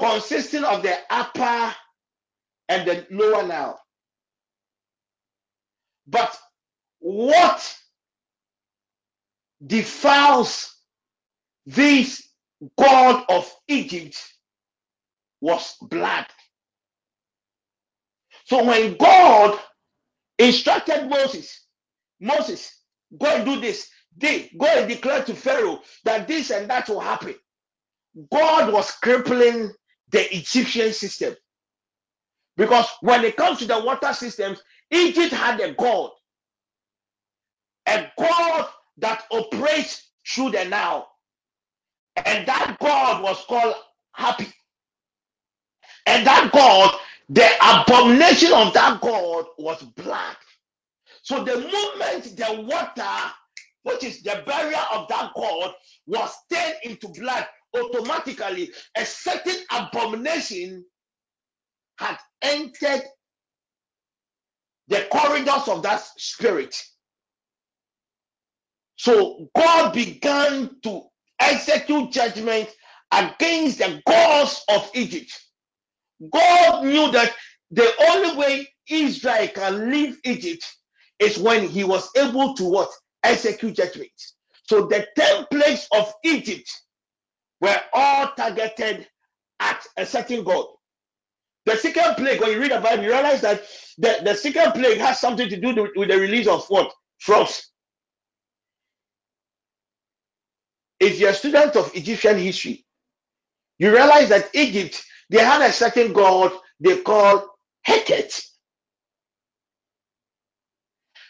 [0.03, 1.75] consisting of the upper
[2.69, 3.81] and the lower Nile.
[6.07, 6.37] But
[7.01, 7.77] what
[9.67, 10.75] defiles
[11.67, 12.29] this
[12.79, 14.19] god of Egypt
[15.41, 16.27] was blood.
[18.47, 19.59] So when God
[20.39, 21.67] instructed Moses,
[22.21, 22.81] Moses,
[23.19, 27.01] go and do this, they go and declare to Pharaoh that this and that will
[27.01, 27.35] happen.
[28.33, 29.73] God was crippling
[30.13, 31.35] the Egyptian system
[32.57, 34.63] because when it comes to the water systems,
[34.93, 36.13] Egypt had a God,
[37.89, 38.69] a God
[38.99, 41.09] that operates through the Nile,
[42.25, 43.77] and that God was called
[44.19, 44.53] Hapi.
[46.07, 46.95] And that God,
[47.31, 50.39] the abomination of that God was black.
[51.23, 53.33] So the moment the water,
[53.85, 55.75] which is the barrier of that God,
[56.07, 60.85] was turned into blood, automatically a certain abomination
[61.99, 63.03] had entered
[64.89, 66.77] the corridors of that spirit.
[68.97, 71.03] So God began to
[71.41, 72.69] execute judgment
[73.13, 75.33] against the gods of Egypt.
[76.33, 77.33] God knew that
[77.71, 80.65] the only way Israel can leave Egypt
[81.19, 82.91] is when he was able to what?
[83.25, 84.11] Execute judgment.
[84.69, 86.71] So the 10 plagues of Egypt
[87.63, 89.09] were all targeted
[89.61, 90.67] at a certain God.
[91.67, 93.63] The second plague, when you read about it, you realize that
[93.99, 96.93] the, the second plague has something to do with the release of what?
[97.21, 97.71] Frogs.
[101.01, 102.85] If you're a student of Egyptian history,
[103.79, 107.45] you realize that Egypt, they had a certain God they called
[107.89, 108.45] Heket.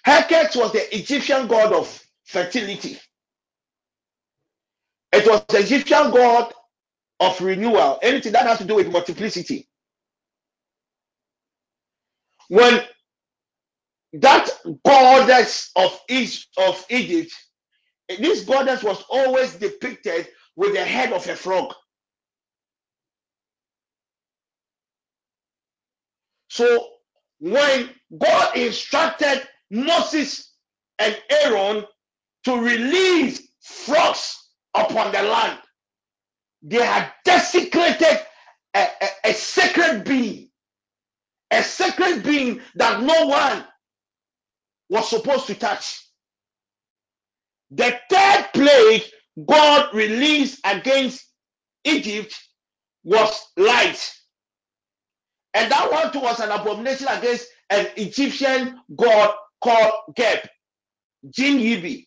[0.06, 2.98] Heket was the Egyptian god of fertility.
[5.12, 6.52] It was the Egyptian god
[7.20, 9.68] of renewal, anything that has to do with multiplicity.
[12.48, 12.82] When
[14.14, 14.50] that
[14.86, 17.32] goddess of Egypt, of Egypt,
[18.08, 21.74] this goddess was always depicted with the head of a frog.
[26.50, 26.88] So
[27.40, 30.52] when God instructed Moses
[30.98, 31.84] and Aaron
[32.44, 34.41] to release frogs
[34.74, 35.58] upon the land,
[36.62, 38.20] they had desecrated
[38.74, 40.50] a, a, a sacred being,
[41.52, 43.64] a sacred being that no one
[44.90, 46.02] was supposed to touch.
[47.72, 49.02] The third plague
[49.46, 51.26] God released against
[51.84, 52.34] Egypt
[53.04, 54.12] was light.
[55.54, 60.40] And that one too was an abomination against an Egyptian god called Geb,
[61.30, 62.06] Jin Yibi.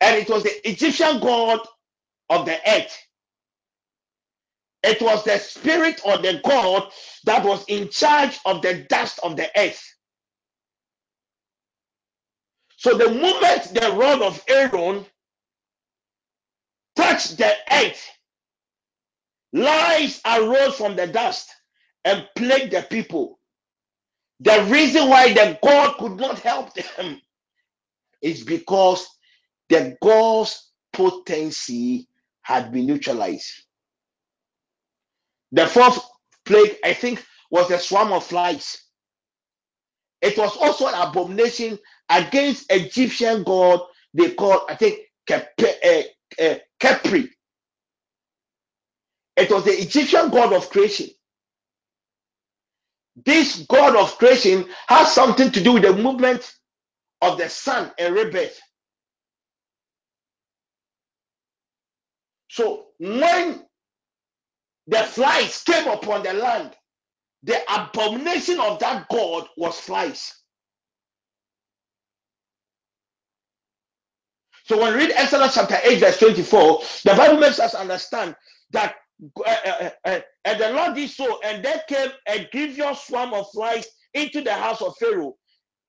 [0.00, 1.60] And it was the Egyptian god
[2.30, 2.98] of the earth.
[4.82, 6.90] It was the spirit or the god
[7.24, 9.82] that was in charge of the dust of the earth.
[12.78, 15.06] So the moment the rod of Aaron
[16.96, 18.10] touched the earth,
[19.52, 21.50] lies arose from the dust
[22.04, 23.40] and plagued the people.
[24.40, 27.20] The reason why the God could not help them
[28.22, 29.06] is because
[29.70, 32.08] the God's potency
[32.42, 33.52] had been neutralized.
[35.52, 36.00] The fourth
[36.46, 38.78] plague, I think, was a swarm of flies.
[40.22, 41.78] It was also an abomination
[42.10, 43.80] against Egyptian god
[44.14, 46.02] they called, I think, Kep- uh,
[46.42, 47.28] uh, Khepri.
[49.36, 51.08] It was the Egyptian god of creation.
[53.24, 56.52] This god of creation has something to do with the movement
[57.22, 58.60] of the sun and rebirth.
[62.54, 63.66] So when
[64.86, 66.72] the flies came upon the land,
[67.42, 70.32] the abomination of that god was flies.
[74.64, 78.36] So when we read Exodus chapter 8, verse 24, the Bible makes us understand
[78.72, 78.96] that
[79.46, 83.50] uh, uh, uh, and the Lord did so, and there came a grievous swarm of
[83.52, 85.34] flies into the house of Pharaoh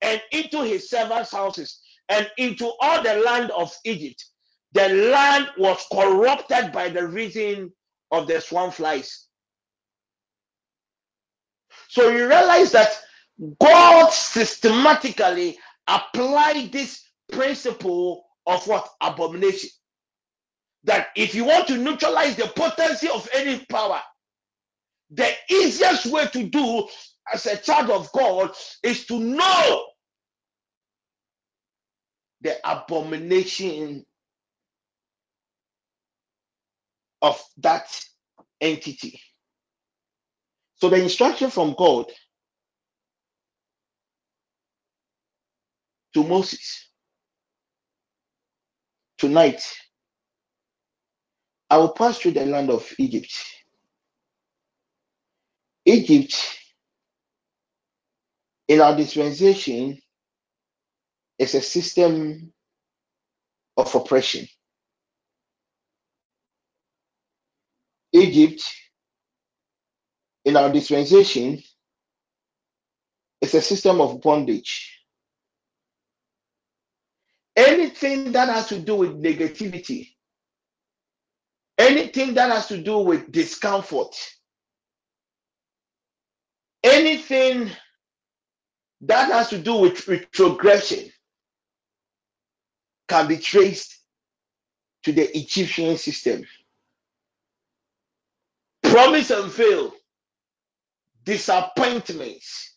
[0.02, 4.24] and into his servants' houses and into all the land of Egypt.
[4.76, 7.72] The land was corrupted by the reason
[8.12, 9.26] of the swarm flies.
[11.88, 12.92] So you realize that
[13.62, 15.58] God systematically
[15.88, 19.70] applied this principle of what abomination.
[20.84, 24.02] That if you want to neutralize the potency of any power,
[25.12, 26.88] the easiest way to do
[27.34, 28.52] as a child of God
[28.84, 29.86] is to know
[32.42, 34.06] the abomination
[37.26, 37.88] of that
[38.62, 39.20] entity.
[40.78, 42.08] So the instruction from God
[46.16, 46.90] to Moses
[49.18, 49.62] tonight,
[51.70, 53.34] I will pass through the land of Egypt.
[55.86, 56.36] Egypt,
[58.68, 60.00] in our dispensation,
[61.40, 62.54] is a system
[63.78, 64.48] of oppression.
[68.16, 68.64] Egypt,
[70.46, 71.62] in our dispensation,
[73.42, 74.92] is a system of bondage.
[77.56, 80.10] Anything that has to do with negativity,
[81.78, 84.16] anything that has to do with discomfort,
[86.84, 87.70] anything
[89.02, 91.12] that has to do with retrogression
[93.08, 94.00] can be traced
[95.04, 96.46] to the Egyptian system.
[98.96, 99.94] Promise and fail,
[101.26, 102.76] disappointments,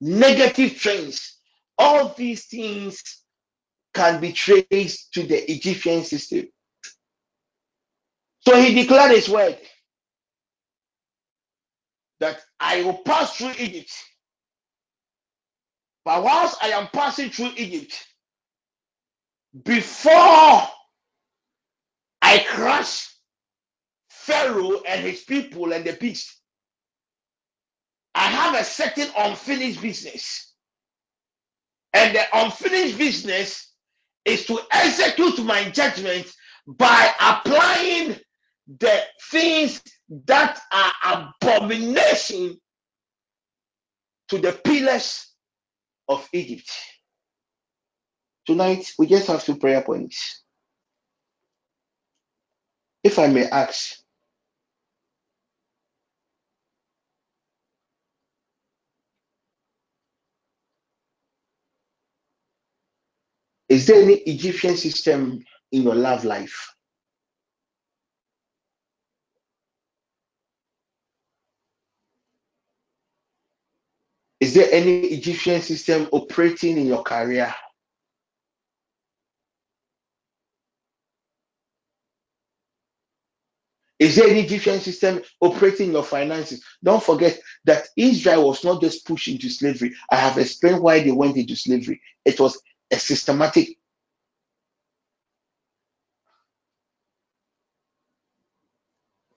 [0.00, 1.38] negative trends,
[1.76, 3.02] all these things
[3.92, 6.46] can be traced to the Egyptian system.
[8.42, 9.58] So he declared his word
[12.20, 13.90] that I will pass through Egypt.
[16.04, 18.06] But whilst I am passing through Egypt,
[19.64, 20.62] before
[22.22, 23.15] I crush
[24.26, 26.36] Pharaoh and his people and the beast,
[28.14, 30.52] I have a certain unfinished business.
[31.94, 33.72] And the unfinished business
[34.24, 36.32] is to execute my judgment
[36.66, 38.16] by applying
[38.80, 39.82] the things
[40.26, 42.58] that are abomination
[44.28, 45.26] to the pillars
[46.08, 46.70] of Egypt.
[48.46, 50.42] Tonight, we just have two prayer points.
[53.04, 53.96] If I may ask,
[63.76, 66.74] is there any Egyptian system in your love life?
[74.40, 77.54] Is there any Egyptian system operating in your career?
[83.98, 86.64] Is there any Egyptian system operating in your finances?
[86.82, 89.94] Don't forget that Israel was not just pushed into slavery.
[90.10, 92.00] I have explained why they went into slavery.
[92.24, 92.58] It was
[92.92, 93.70] a systematic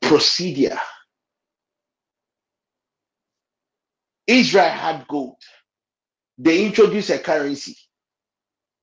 [0.01, 0.79] procedure.
[4.27, 5.37] Israel had gold.
[6.37, 7.77] They introduced a currency.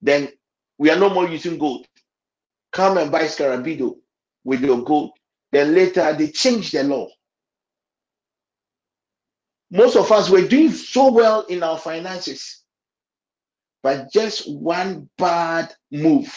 [0.02, 0.28] Then
[0.78, 1.86] we are no more using gold.
[2.72, 3.96] Come and buy Scarabido
[4.44, 5.12] with your gold.
[5.52, 7.08] Then later they changed the law.
[9.70, 12.62] Most of us were doing so well in our finances,
[13.82, 16.34] but just one bad move,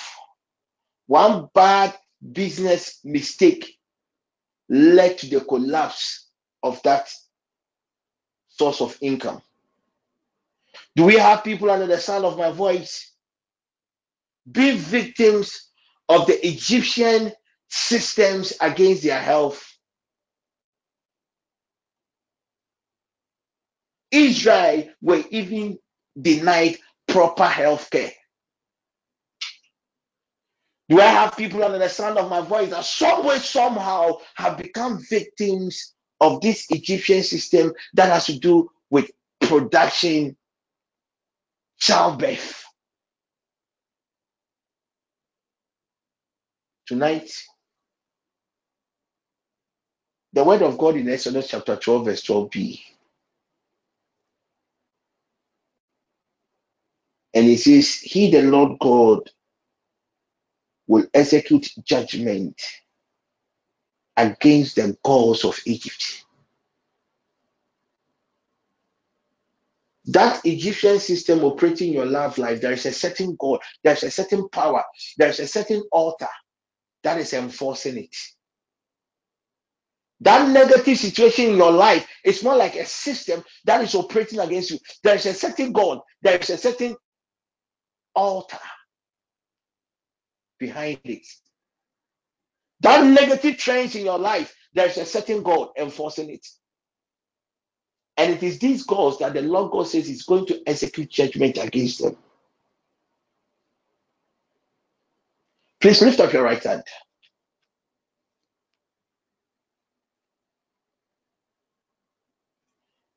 [1.08, 1.96] one bad
[2.32, 3.78] business mistake
[4.70, 6.28] led to the collapse
[6.64, 7.10] of that
[8.50, 9.42] source of income.
[10.96, 13.14] Do we have people under the sound of my voice
[14.52, 15.70] be victims
[16.10, 17.34] of the Egyptian
[17.70, 19.66] systems against their health?
[24.12, 25.78] Israel were even
[26.20, 26.78] denied
[27.10, 28.12] proper health care.
[30.90, 34.58] Do I have people under the sound of my voice that some way, somehow have
[34.58, 40.36] become victims of this Egyptian system that has to do with production,
[41.78, 42.64] childbirth?
[46.88, 47.32] Tonight,
[50.34, 52.82] the word of God in Exodus chapter 12, verse 12b.
[57.40, 59.30] And it says, He, the Lord God,
[60.88, 62.62] will execute judgment
[64.18, 66.26] against the gods of Egypt.
[70.08, 74.50] That Egyptian system operating your love life, there is a certain God, there's a certain
[74.50, 74.84] power,
[75.18, 76.28] there's a certain altar
[77.04, 78.16] that is enforcing it.
[80.20, 84.72] That negative situation in your life is more like a system that is operating against
[84.72, 84.80] you.
[85.06, 86.98] There is a certain God, there is a certain
[88.16, 88.60] altar
[90.60, 91.26] behind it.
[92.82, 96.48] That negative trends in your life, there is a certain God enforcing it.
[98.18, 101.58] And it is these gods that the Lord God says is going to execute judgment
[101.58, 102.18] against them.
[105.82, 106.84] Please lift up your right hand.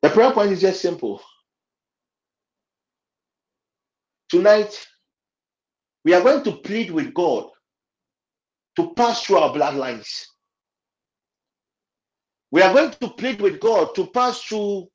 [0.02, 1.22] The prayer point is just simple.
[4.32, 4.88] Tonight,
[6.06, 7.50] we are going to plead with God
[8.76, 10.24] to pass through our bloodlines.
[12.50, 14.86] We are going to plead with God to pass through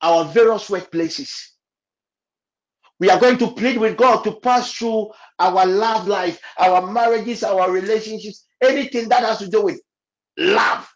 [0.00, 1.48] our various workplaces.
[2.98, 7.44] We are going to plead with God to pass through our love life, our marriages,
[7.44, 9.82] our relationships, anything that has to do with
[10.38, 10.90] love.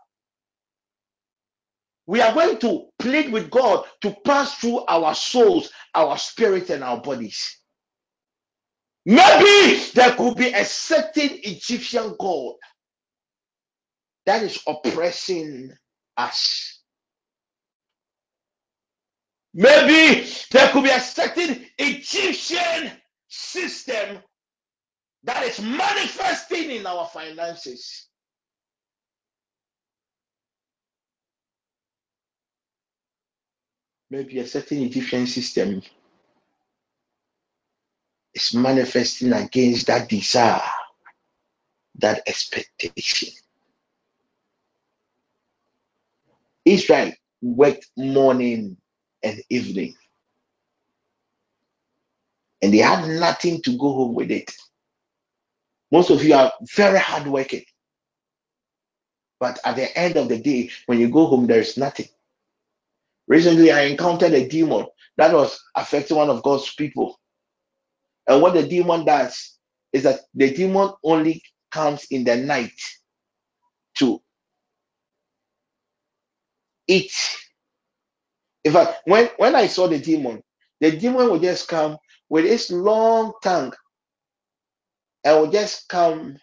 [2.06, 6.82] We are going to plead with God to pass through our souls, our spirit, and
[6.82, 7.58] our bodies.
[9.04, 12.54] Maybe there could be a certain Egyptian God
[14.26, 15.72] that is oppressing
[16.16, 16.80] us.
[19.54, 22.92] Maybe there could be a certain Egyptian
[23.28, 24.18] system
[25.24, 28.08] that is manifesting in our finances.
[34.10, 35.82] Maybe a certain Egyptian system
[38.34, 40.62] is manifesting against that desire,
[41.96, 43.30] that expectation.
[46.64, 48.76] Israel worked morning
[49.22, 49.94] and evening,
[52.62, 54.52] and they had nothing to go home with it.
[55.90, 57.64] Most of you are very hardworking,
[59.40, 62.08] but at the end of the day, when you go home, there is nothing.
[63.28, 64.86] Recently, I encountered a demon
[65.16, 67.18] that was affecting one of God's people.
[68.32, 69.58] And what the demon does
[69.92, 72.72] is that the demon only comes in the night
[73.98, 74.22] to
[76.88, 77.12] eat.
[78.64, 80.42] In fact, when, when I saw the demon,
[80.80, 81.98] the demon would just come
[82.30, 83.74] with its long tongue
[85.24, 86.38] and would just come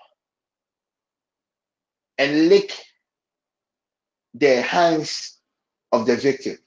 [2.19, 2.71] and lick
[4.35, 5.39] the hands
[5.91, 6.59] of the victim.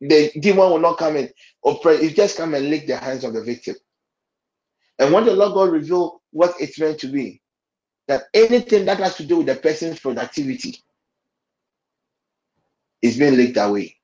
[0.00, 1.32] The demon will not come and
[1.64, 3.76] oppress, it just come and lick the hands of the victim.
[4.98, 7.42] And when the Lord God revealed what it's meant to be,
[8.08, 10.76] that anything that has to do with the person's productivity
[13.02, 13.96] is being licked away.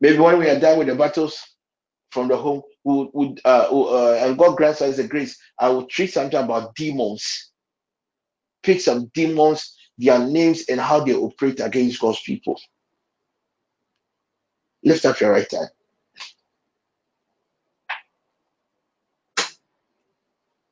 [0.00, 1.40] Maybe when we are done with the battles
[2.10, 5.86] from the home, we would, uh, uh, and God grants us the grace, I will
[5.86, 7.50] treat something about demons,
[8.62, 12.58] pick some demons, their names, and how they operate against God's people.
[14.88, 15.68] Lift up your right hand.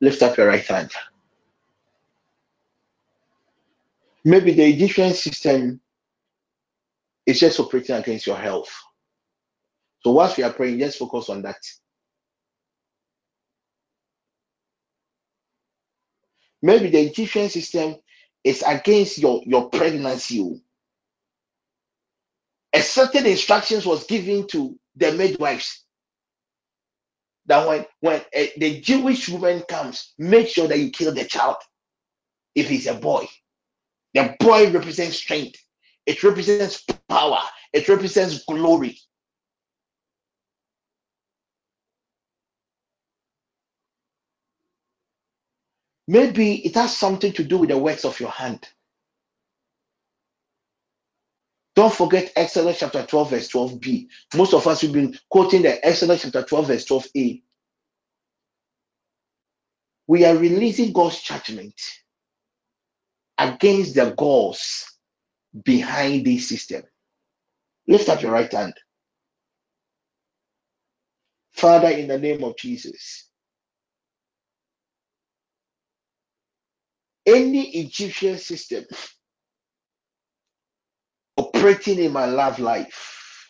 [0.01, 0.89] Lift up your right hand.
[4.25, 5.79] Maybe the Egyptian system
[7.27, 8.73] is just operating against your health.
[10.03, 11.59] So whilst we are praying, just focus on that.
[16.63, 17.97] Maybe the Egyptian system
[18.43, 20.63] is against your, your pregnancy.
[22.77, 25.83] A certain instructions was given to the midwives
[27.47, 31.55] that when when eh, the Jewish woman comes, make sure that you kill the child
[32.53, 33.25] if he's a boy.
[34.13, 35.59] The boy represents strength.
[36.05, 37.39] It represents power.
[37.73, 38.99] It represents glory.
[46.07, 48.69] Maybe it has something to do with the works of your hand.
[51.77, 54.07] Don't forget Exodus chapter 12, verse 12b.
[54.35, 57.43] Most of us have been quoting the Exodus chapter 12, verse 12a.
[60.07, 61.79] We are releasing God's judgment
[63.37, 64.91] against the gods
[65.63, 66.81] behind this system.
[67.87, 68.73] Lift up your right hand.
[71.53, 73.29] Father, in the name of Jesus,
[77.27, 78.85] any Egyptian system
[81.37, 83.47] operating in my love life,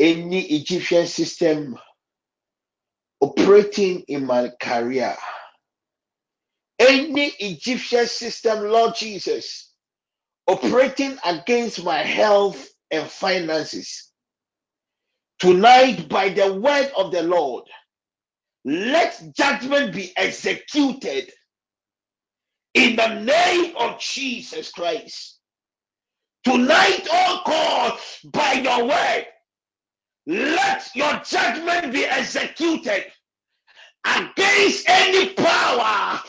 [0.00, 1.76] any Egyptian system
[3.20, 5.16] operating in my career,
[6.80, 9.72] any Egyptian system, Lord Jesus,
[10.48, 14.10] operating against my health and finances,
[15.40, 17.64] tonight by the word of the Lord,
[18.64, 21.32] let judgment be executed.
[22.74, 25.33] In the name of Jesus Christ.
[26.44, 27.98] Tonight, oh God,
[28.32, 29.26] by your word,
[30.26, 33.06] let your judgment be executed
[34.04, 36.20] against any power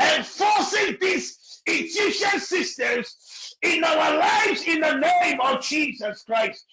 [0.00, 3.16] enforcing these Egyptian systems
[3.62, 6.64] in our lives in the name of Jesus Christ.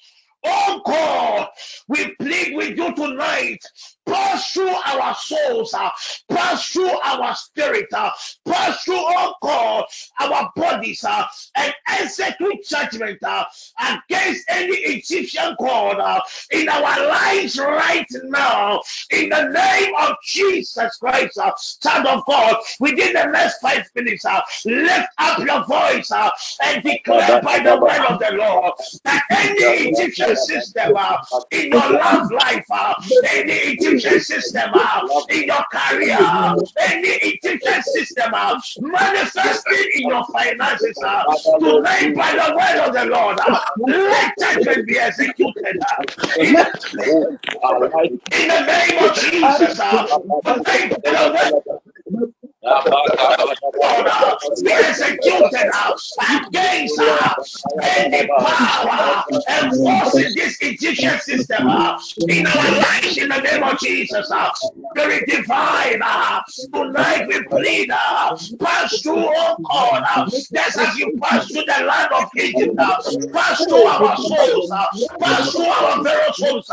[0.46, 1.48] Oh God,
[1.88, 3.64] we plead with you tonight.
[4.06, 5.90] Pass through our souls, uh,
[6.30, 8.10] pass through our spirit, uh,
[8.48, 9.86] pass through, oh God,
[10.20, 11.26] our bodies, uh,
[11.56, 13.46] and execute judgment uh,
[14.10, 16.22] against any Egyptian god uh,
[16.52, 18.82] in our lives right now.
[19.12, 24.26] In the name of Jesus Christ, uh, Son of God, within the next five minutes,
[24.26, 26.32] uh, lift up your voice uh,
[26.64, 31.18] and declare by the word of the Lord that any Egyptian system uh,
[31.52, 32.94] in your love life, uh,
[33.34, 36.18] any Egyptian system uh, in your career,
[36.80, 41.24] any Egyptian system uh, manifesting in your finances, uh,
[41.60, 45.78] tonight by the word of the Lord, uh, let judgment be executed.
[45.82, 46.04] uh,
[46.40, 46.68] in the
[48.32, 50.08] in the name of Jesus, uh,
[50.44, 51.79] the
[52.70, 54.36] Uh,
[54.68, 55.72] executed
[56.46, 57.02] against
[57.82, 59.24] any power
[59.64, 61.68] enforcing this Egyptian system
[62.28, 64.32] in our lives in the name of Jesus.
[64.92, 66.02] Spirit divine,
[66.74, 72.30] tonight we plead, pass through, oh God, just as you pass through the land of
[72.38, 72.78] Egypt,
[73.34, 74.72] pass through our souls,
[75.20, 76.68] pass through our very souls,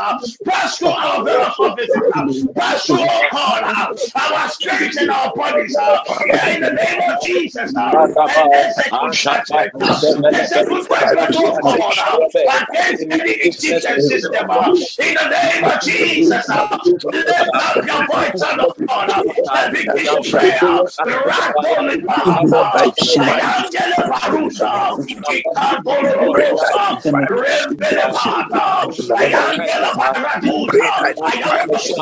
[0.44, 5.76] pass through our very offices, pass through, oh God, our spirits and our bodies,
[6.26, 10.00] yeah, in the name of Jesus, uh, and execute judgment, uh,
[10.34, 12.20] execute judgment, oh God, uh,
[12.60, 16.78] against any Egyptian system, uh, in the name of Jesus, uh,
[17.12, 19.24] lift up your voice, son of God, uh,
[19.56, 20.82] and begin to pray, uh,
[21.24, 24.94] Ratoli Bahata, Ayangele Barusa,
[25.28, 26.98] Ikatololosa,
[27.28, 30.84] Rembele Bahata, Ayangele Baratusa,
[31.22, 31.96] Ayambele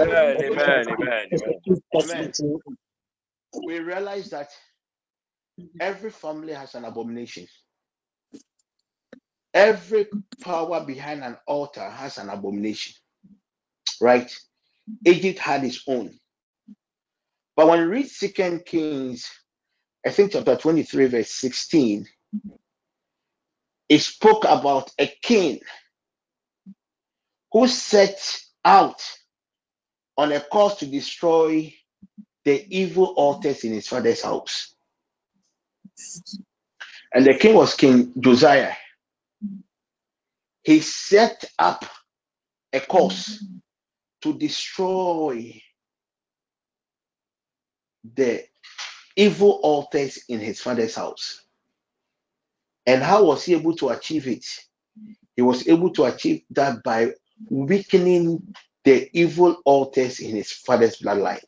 [0.00, 0.38] Amen.
[0.40, 0.86] Amen,
[1.94, 2.28] amen.
[3.66, 4.50] We realize that
[5.80, 7.46] every family has an abomination.
[9.54, 10.06] Every
[10.42, 12.94] power behind an altar has an abomination.
[14.00, 14.30] Right?
[15.06, 16.18] Egypt had its own.
[17.56, 19.30] But when you read Second Kings,
[20.06, 22.06] I think chapter 23, verse 16,
[23.88, 25.60] it spoke about a king
[27.52, 29.00] who set out
[30.16, 31.72] on a course to destroy
[32.44, 34.74] the evil altars in his father's house.
[37.12, 38.74] And the king was King Josiah.
[40.62, 41.84] He set up
[42.72, 43.44] a course
[44.22, 45.60] to destroy
[48.14, 48.44] the
[49.16, 51.42] evil altars in his father's house.
[52.86, 54.46] And how was he able to achieve it?
[55.34, 57.12] He was able to achieve that by
[57.50, 58.54] weakening
[58.86, 61.44] the evil altars in his father's bloodline.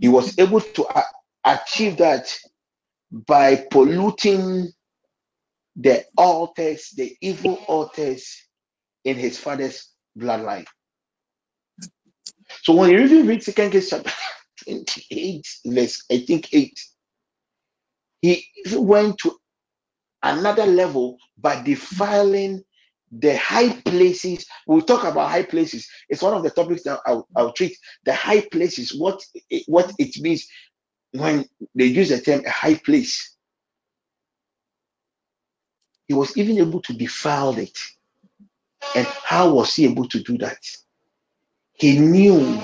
[0.00, 1.04] He was able to a-
[1.44, 2.36] achieve that
[3.12, 4.70] by polluting
[5.76, 8.36] the altars, the evil altars
[9.04, 10.66] in his father's bloodline.
[12.62, 14.12] So when you read Second Kings chapter
[14.64, 16.80] 28, verse I think 8,
[18.22, 19.36] he went to
[20.22, 22.64] another level by defiling
[23.12, 24.46] the high places.
[24.66, 25.88] We'll talk about high places.
[26.08, 27.76] It's one of the topics that I'll, I'll treat.
[28.04, 30.46] The high places, what it, what it means
[31.12, 33.36] when they use the term a high place.
[36.06, 37.78] He was even able to defile it.
[38.96, 40.58] And how was he able to do that?
[41.74, 42.60] He knew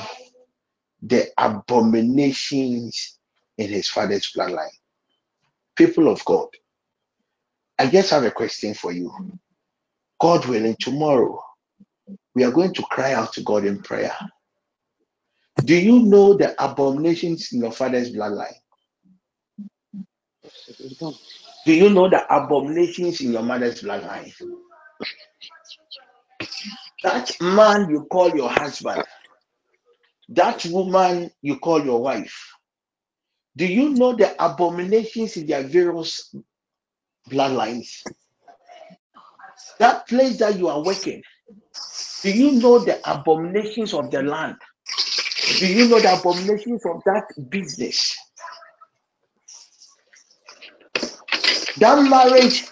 [1.02, 3.18] the abominations
[3.59, 4.68] in his father's bloodline.
[5.77, 6.48] People of God,
[7.78, 9.12] I just have a question for you.
[10.20, 11.43] God willing, tomorrow
[12.34, 14.14] we are going to cry out to God in prayer.
[15.64, 18.55] Do you know the abominations in your father's bloodline?
[21.64, 24.32] Do you know the abominations in your mother's bloodline?
[27.02, 29.02] That man you call your husband,
[30.28, 32.52] that woman you call your wife,
[33.56, 36.34] do you know the abominations in their various
[37.30, 38.02] bloodlines?
[39.78, 41.22] That place that you are working,
[42.22, 44.56] do you know the abominations of the land?
[45.58, 48.16] Do you know the abominations of that business?
[51.78, 52.66] That marriage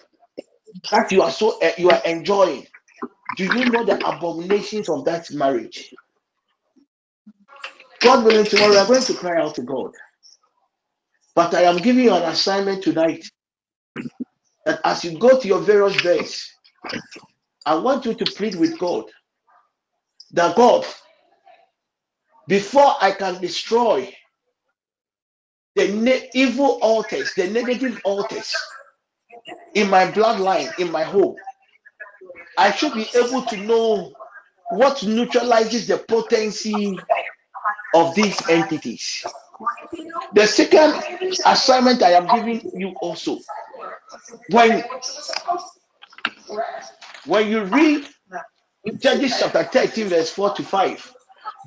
[0.90, 2.66] that you are so uh, you are enjoying,
[3.36, 5.94] do you know the abominations of that marriage?
[8.00, 9.92] God willing, tomorrow we are going to cry out to God.
[11.34, 13.24] But I am giving you an assignment tonight
[14.66, 16.53] that as you go to your various beds,
[17.66, 19.04] I want you to plead with God
[20.32, 20.84] that God,
[22.48, 24.14] before I can destroy
[25.76, 28.54] the evil altars, the negative altars
[29.74, 31.36] in my bloodline, in my home,
[32.58, 34.12] I should be able to know
[34.70, 36.98] what neutralizes the potency
[37.94, 39.24] of these entities.
[40.34, 41.02] The second
[41.46, 43.38] assignment I am giving you also,
[44.50, 44.84] when
[47.26, 48.06] when you read
[48.98, 51.14] Judges chapter 13, verse 4 to 5,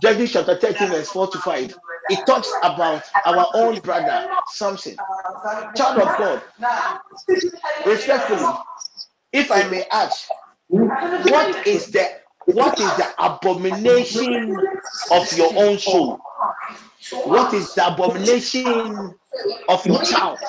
[0.01, 1.77] Judges chapter 13, verse 4 to 5,
[2.09, 4.95] it talks about our own brother Samson,
[5.75, 6.41] child of God.
[7.85, 8.53] Respectfully,
[9.33, 10.29] if I may ask,
[10.67, 12.07] what is the
[12.45, 14.55] what is the abomination
[15.11, 16.19] of your own soul?
[17.25, 19.13] What is the abomination
[19.67, 20.39] of your child?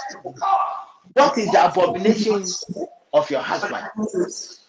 [1.15, 2.45] What is the abomination
[3.13, 3.87] of your husband?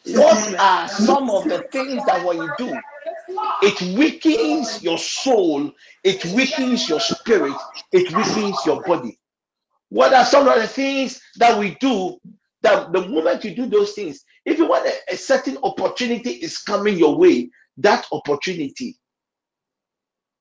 [0.05, 2.79] What are some of the things that when you do,
[3.61, 5.71] it weakens your soul,
[6.03, 7.55] it weakens your spirit,
[7.91, 9.19] it weakens your body?
[9.89, 12.17] What are some of the things that we do
[12.61, 16.97] that the moment you do those things, even when a, a certain opportunity is coming
[16.97, 18.97] your way, that opportunity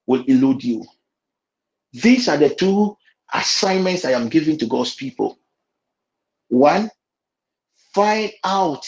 [0.07, 0.85] will elude you?
[1.93, 2.97] These are the two
[3.33, 5.39] assignments I am giving to God's people.
[6.49, 6.91] One,
[7.94, 8.86] find out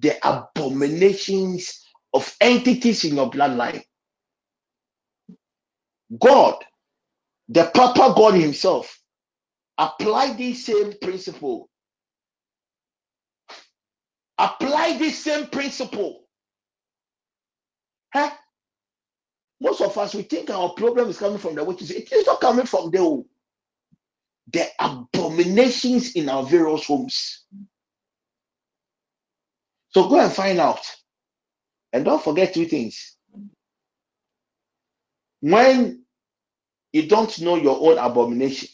[0.00, 3.82] the abominations of entities in your bloodline.
[6.20, 6.56] God,
[7.48, 8.98] the proper God Himself,
[9.78, 11.62] apply this same principle
[14.38, 16.24] Apply this same principle.
[18.12, 18.30] Huh?
[19.60, 21.90] Most of us we think our problem is coming from the witches.
[21.90, 23.24] It is not coming from the
[24.52, 27.44] the abominations in our various homes.
[29.94, 30.80] So go and find out.
[31.92, 33.16] And don't forget two things.
[35.40, 36.02] When
[36.92, 38.68] you don't know your own abomination,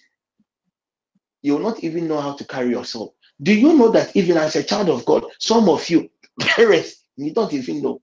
[1.43, 3.11] you will not even know how to carry yourself.
[3.43, 6.11] Do you know that even as a child of God, some of you
[6.41, 8.01] parents, you don't even know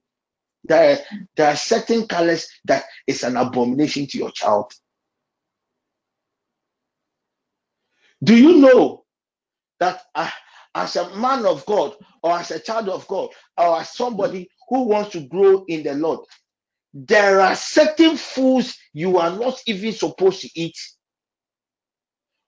[0.64, 0.98] there,
[1.36, 4.72] there are certain colors that is an abomination to your child.
[8.22, 9.04] Do you know
[9.80, 10.30] that uh,
[10.74, 14.84] as a man of God or as a child of God or as somebody who
[14.84, 16.20] wants to grow in the Lord,
[16.94, 20.76] there are certain foods you are not even supposed to eat.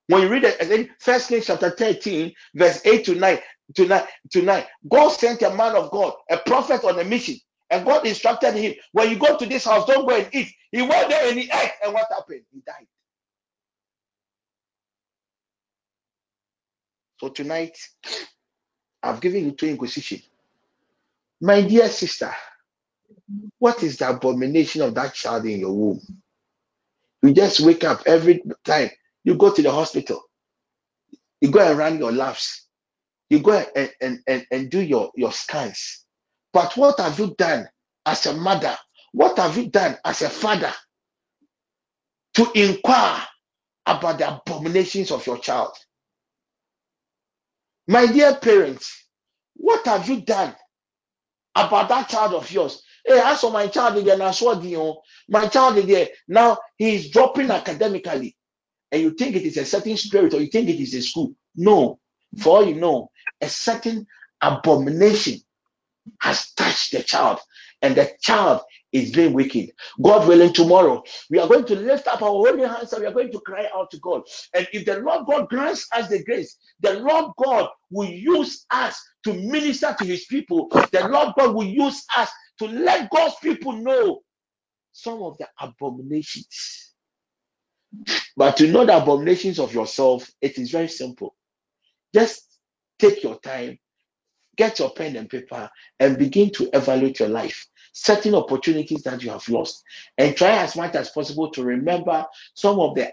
[0.08, 3.38] When you read it First Kings chapter 13, verse 8 to 9
[3.76, 4.02] to 9
[4.32, 7.36] to 9, God sent a man of God, a prophet on a mission,
[7.70, 10.48] and God instructed him, when you go to this house, don't go and eat.
[10.72, 12.42] He went there and he ate, and what happened?
[12.52, 12.86] He died.
[17.20, 17.76] So tonight,
[19.02, 20.22] I've given you two inquisition.
[21.38, 22.32] My dear sister,
[23.58, 26.00] what is the abomination of that child in your womb?
[27.22, 28.88] You just wake up every time
[29.22, 30.22] you go to the hospital,
[31.42, 32.66] you go and run your labs,
[33.28, 36.06] you go and, and, and, and do your, your scans.
[36.54, 37.68] But what have you done
[38.06, 38.78] as a mother?
[39.12, 40.72] What have you done as a father
[42.32, 43.20] to inquire
[43.84, 45.76] about the abominations of your child?
[47.90, 49.08] My dear parents,
[49.54, 50.54] what have you done
[51.56, 52.84] about that child of yours?
[53.04, 54.94] Hey, as for my child again, I saw the
[55.28, 56.06] my child again.
[56.28, 58.36] Now he is dropping academically,
[58.92, 61.34] and you think it is a certain spirit, or you think it is a school.
[61.56, 61.98] No,
[62.38, 63.10] for all you know,
[63.40, 64.06] a certain
[64.40, 65.40] abomination
[66.20, 67.40] has touched the child,
[67.82, 68.60] and the child
[68.92, 69.70] is being wicked.
[70.02, 73.12] God willing, tomorrow we are going to lift up our holy hands and we are
[73.14, 74.22] going to cry out to God.
[74.54, 79.00] And if the Lord God grants us the grace, the Lord God will use us
[79.24, 80.68] to minister to his people.
[80.92, 82.30] The Lord God will use us
[82.60, 84.20] to let God's people know
[84.92, 86.92] some of the abominations.
[88.36, 91.34] But to know the abominations of yourself, it is very simple.
[92.14, 92.42] Just
[92.98, 93.70] take your time
[94.56, 99.30] get your pen and paper and begin to evaluate your life certain opportunities that you
[99.30, 99.82] have lost.
[100.18, 103.12] And try as much as possible to remember some of the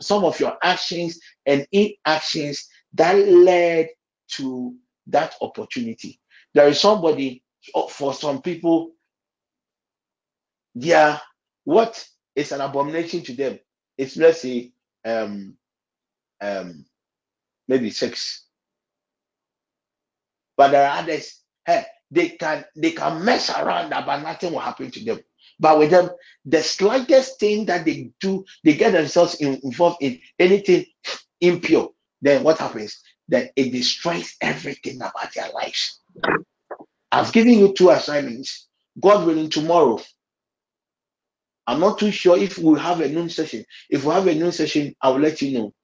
[0.00, 3.88] some of your actions and inactions that led
[4.32, 4.74] to
[5.08, 6.20] that opportunity.
[6.54, 7.42] There is somebody
[7.74, 8.92] oh, for some people
[10.74, 11.18] yeah
[11.64, 13.58] what is an abomination to them
[13.98, 14.72] it's let's say
[15.04, 15.56] um
[16.40, 16.84] um
[17.68, 18.44] maybe sex.
[20.56, 24.92] But there are others, hey, they can they can mess around but nothing will happen
[24.92, 25.20] to them.
[25.60, 26.10] But with them,
[26.46, 30.86] the slightest thing that they do, they get themselves in- involved in anything
[31.40, 31.90] impure.
[32.22, 33.02] Then what happens?
[33.28, 36.00] Then it destroys everything about their lives.
[37.12, 38.68] I've given you two assignments.
[39.00, 40.00] God willing, tomorrow.
[41.66, 43.64] I'm not too sure if we'll have a noon session.
[43.90, 45.74] If we have a noon session, I will let you know.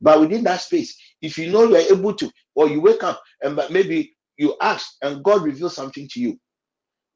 [0.00, 3.22] But within that space, if you know you are able to, or you wake up
[3.42, 6.38] and but maybe you ask and God reveals something to you.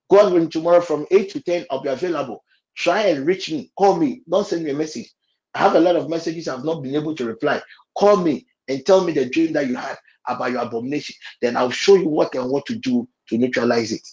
[0.09, 2.45] God will tomorrow from 8 to 10, I'll be available.
[2.77, 3.73] Try and reach me.
[3.77, 4.23] Call me.
[4.31, 5.13] Don't send me a message.
[5.55, 7.61] I have a lot of messages I've not been able to reply.
[7.99, 9.97] Call me and tell me the dream that you had
[10.29, 11.17] about your abomination.
[11.43, 14.07] Then I'll show you what and what to do to neutralize it.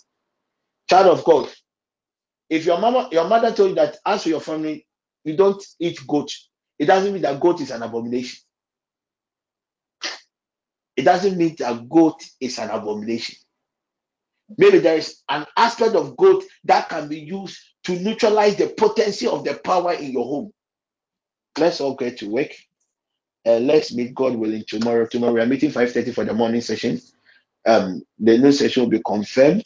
[0.90, 1.50] Child of God,
[2.50, 4.88] if your mama, your mother told you that as for your family,
[5.24, 6.32] you don't eat goat,
[6.80, 8.40] it doesn't mean that goat is an abomination.
[10.98, 13.36] It doesn't mean that goat is an abomination.
[14.58, 19.28] Maybe there is an aspect of goat that can be used to neutralize the potency
[19.28, 20.52] of the power in your home.
[21.58, 22.52] Let's all get to work.
[23.46, 25.06] and let's meet God willing tomorrow.
[25.08, 27.02] Tomorrow we are meeting 5:30 for the morning session.
[27.66, 29.66] Um, the new session will be confirmed,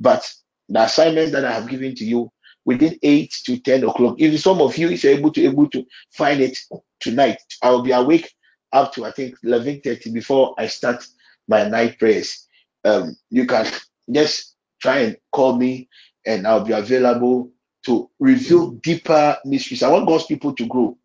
[0.00, 0.30] but
[0.68, 2.30] the assignment that I have given to you
[2.64, 4.16] within 8 to 10 o'clock.
[4.18, 6.58] If some of you is able to able to find it
[7.00, 8.32] tonight, I will be awake
[8.74, 11.06] up to I think 11:30 before I start
[11.48, 12.48] my night prayers.
[12.84, 13.66] Um, you can
[14.12, 15.90] just try and call me,
[16.26, 17.52] and I'll be available
[17.86, 19.84] to reveal deeper mysteries.
[19.84, 20.98] I want God's people to grow.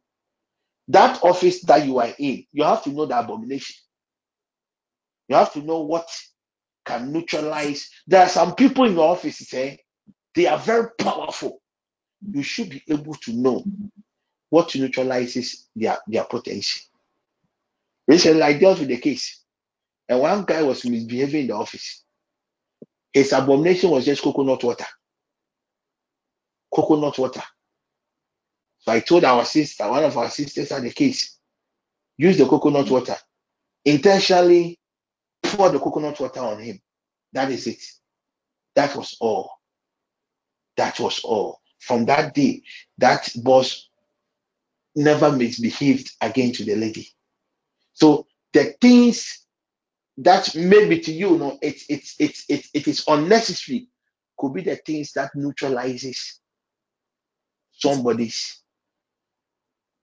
[0.89, 3.77] That office that you are in, you have to know the abomination.
[5.29, 6.09] You have to know what
[6.85, 7.89] can neutralize.
[8.07, 9.79] There are some people in your office, say,
[10.35, 11.61] they are very powerful.
[12.31, 13.63] You should be able to know
[14.49, 16.25] what neutralizes their, their
[18.09, 19.43] Recently, I dealt with a case,
[20.09, 22.03] and one guy was misbehaving in the office.
[23.13, 24.87] His abomination was just coconut water.
[26.73, 27.43] Coconut water.
[28.79, 31.37] So I told our sister, one of our sisters had the case,
[32.17, 33.15] use the coconut water.
[33.85, 34.79] Intentionally
[35.43, 36.81] pour the coconut water on him.
[37.33, 37.83] That is it.
[38.73, 39.51] That was all.
[40.77, 41.59] That was all.
[41.79, 42.63] From that day,
[42.97, 43.87] that boss
[44.95, 47.07] never misbehaved again to the lady.
[47.99, 49.45] So the things
[50.19, 53.89] that maybe to you, you know, it's it's it's it, it is unnecessary
[54.39, 56.39] could be the things that neutralizes
[57.73, 58.61] somebody's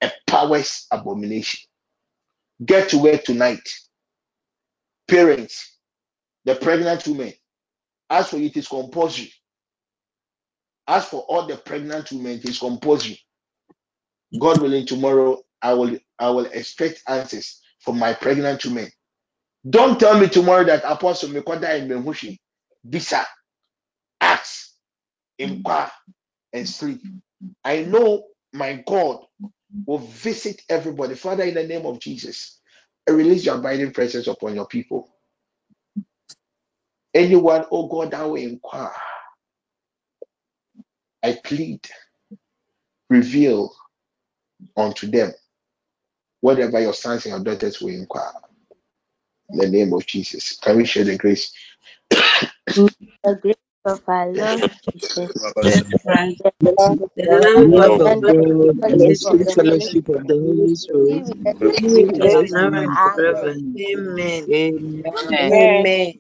[0.03, 1.61] a powers abomination.
[2.65, 3.69] Get to work tonight.
[5.09, 5.79] Parents,
[6.45, 7.35] the pregnant women,
[8.11, 9.33] as for it is compulsory.
[10.89, 13.21] As for all the pregnant women, it is compulsory.
[14.41, 18.91] God willing, tomorrow I will I will expect answers from my pregnant women.
[19.69, 22.39] Don't tell me tomorrow that Apostle Mekoda and Mehushi,
[22.89, 23.25] Bisa,
[24.21, 24.71] ask,
[25.39, 25.91] inquire,
[26.53, 27.03] and sleep.
[27.65, 29.21] I know my God
[29.87, 31.15] will visit everybody.
[31.17, 32.61] Father, in the name of Jesus,
[33.09, 35.09] I release your abiding presence upon your people.
[37.15, 38.93] Anyone, oh God, that will inquire,
[41.23, 41.81] I plead,
[43.11, 43.75] reveal
[44.77, 45.33] unto them
[46.41, 48.33] whatever your sons and your daughters will inquire.
[49.51, 50.57] In the name of Jesus.
[50.59, 51.53] Can we share the grace?
[53.25, 53.57] The grace
[53.87, 55.33] of our Lord Jesus,
[55.63, 59.07] the love of the God, love Love of of and the God, God and and
[59.07, 60.69] fellowship the the of sweet sweet the Holy fellowship fellowship of of the the Holy
[60.69, 62.53] Holy Spirit Spirit be Spirit with us be be now with with and us us
[62.53, 62.75] now forevermore.
[62.75, 62.99] and now Amen.
[63.03, 63.51] forever.
[63.51, 63.95] and forever.
[63.95, 64.49] Amen.
[64.51, 65.53] Amen.
[65.53, 66.15] Amen.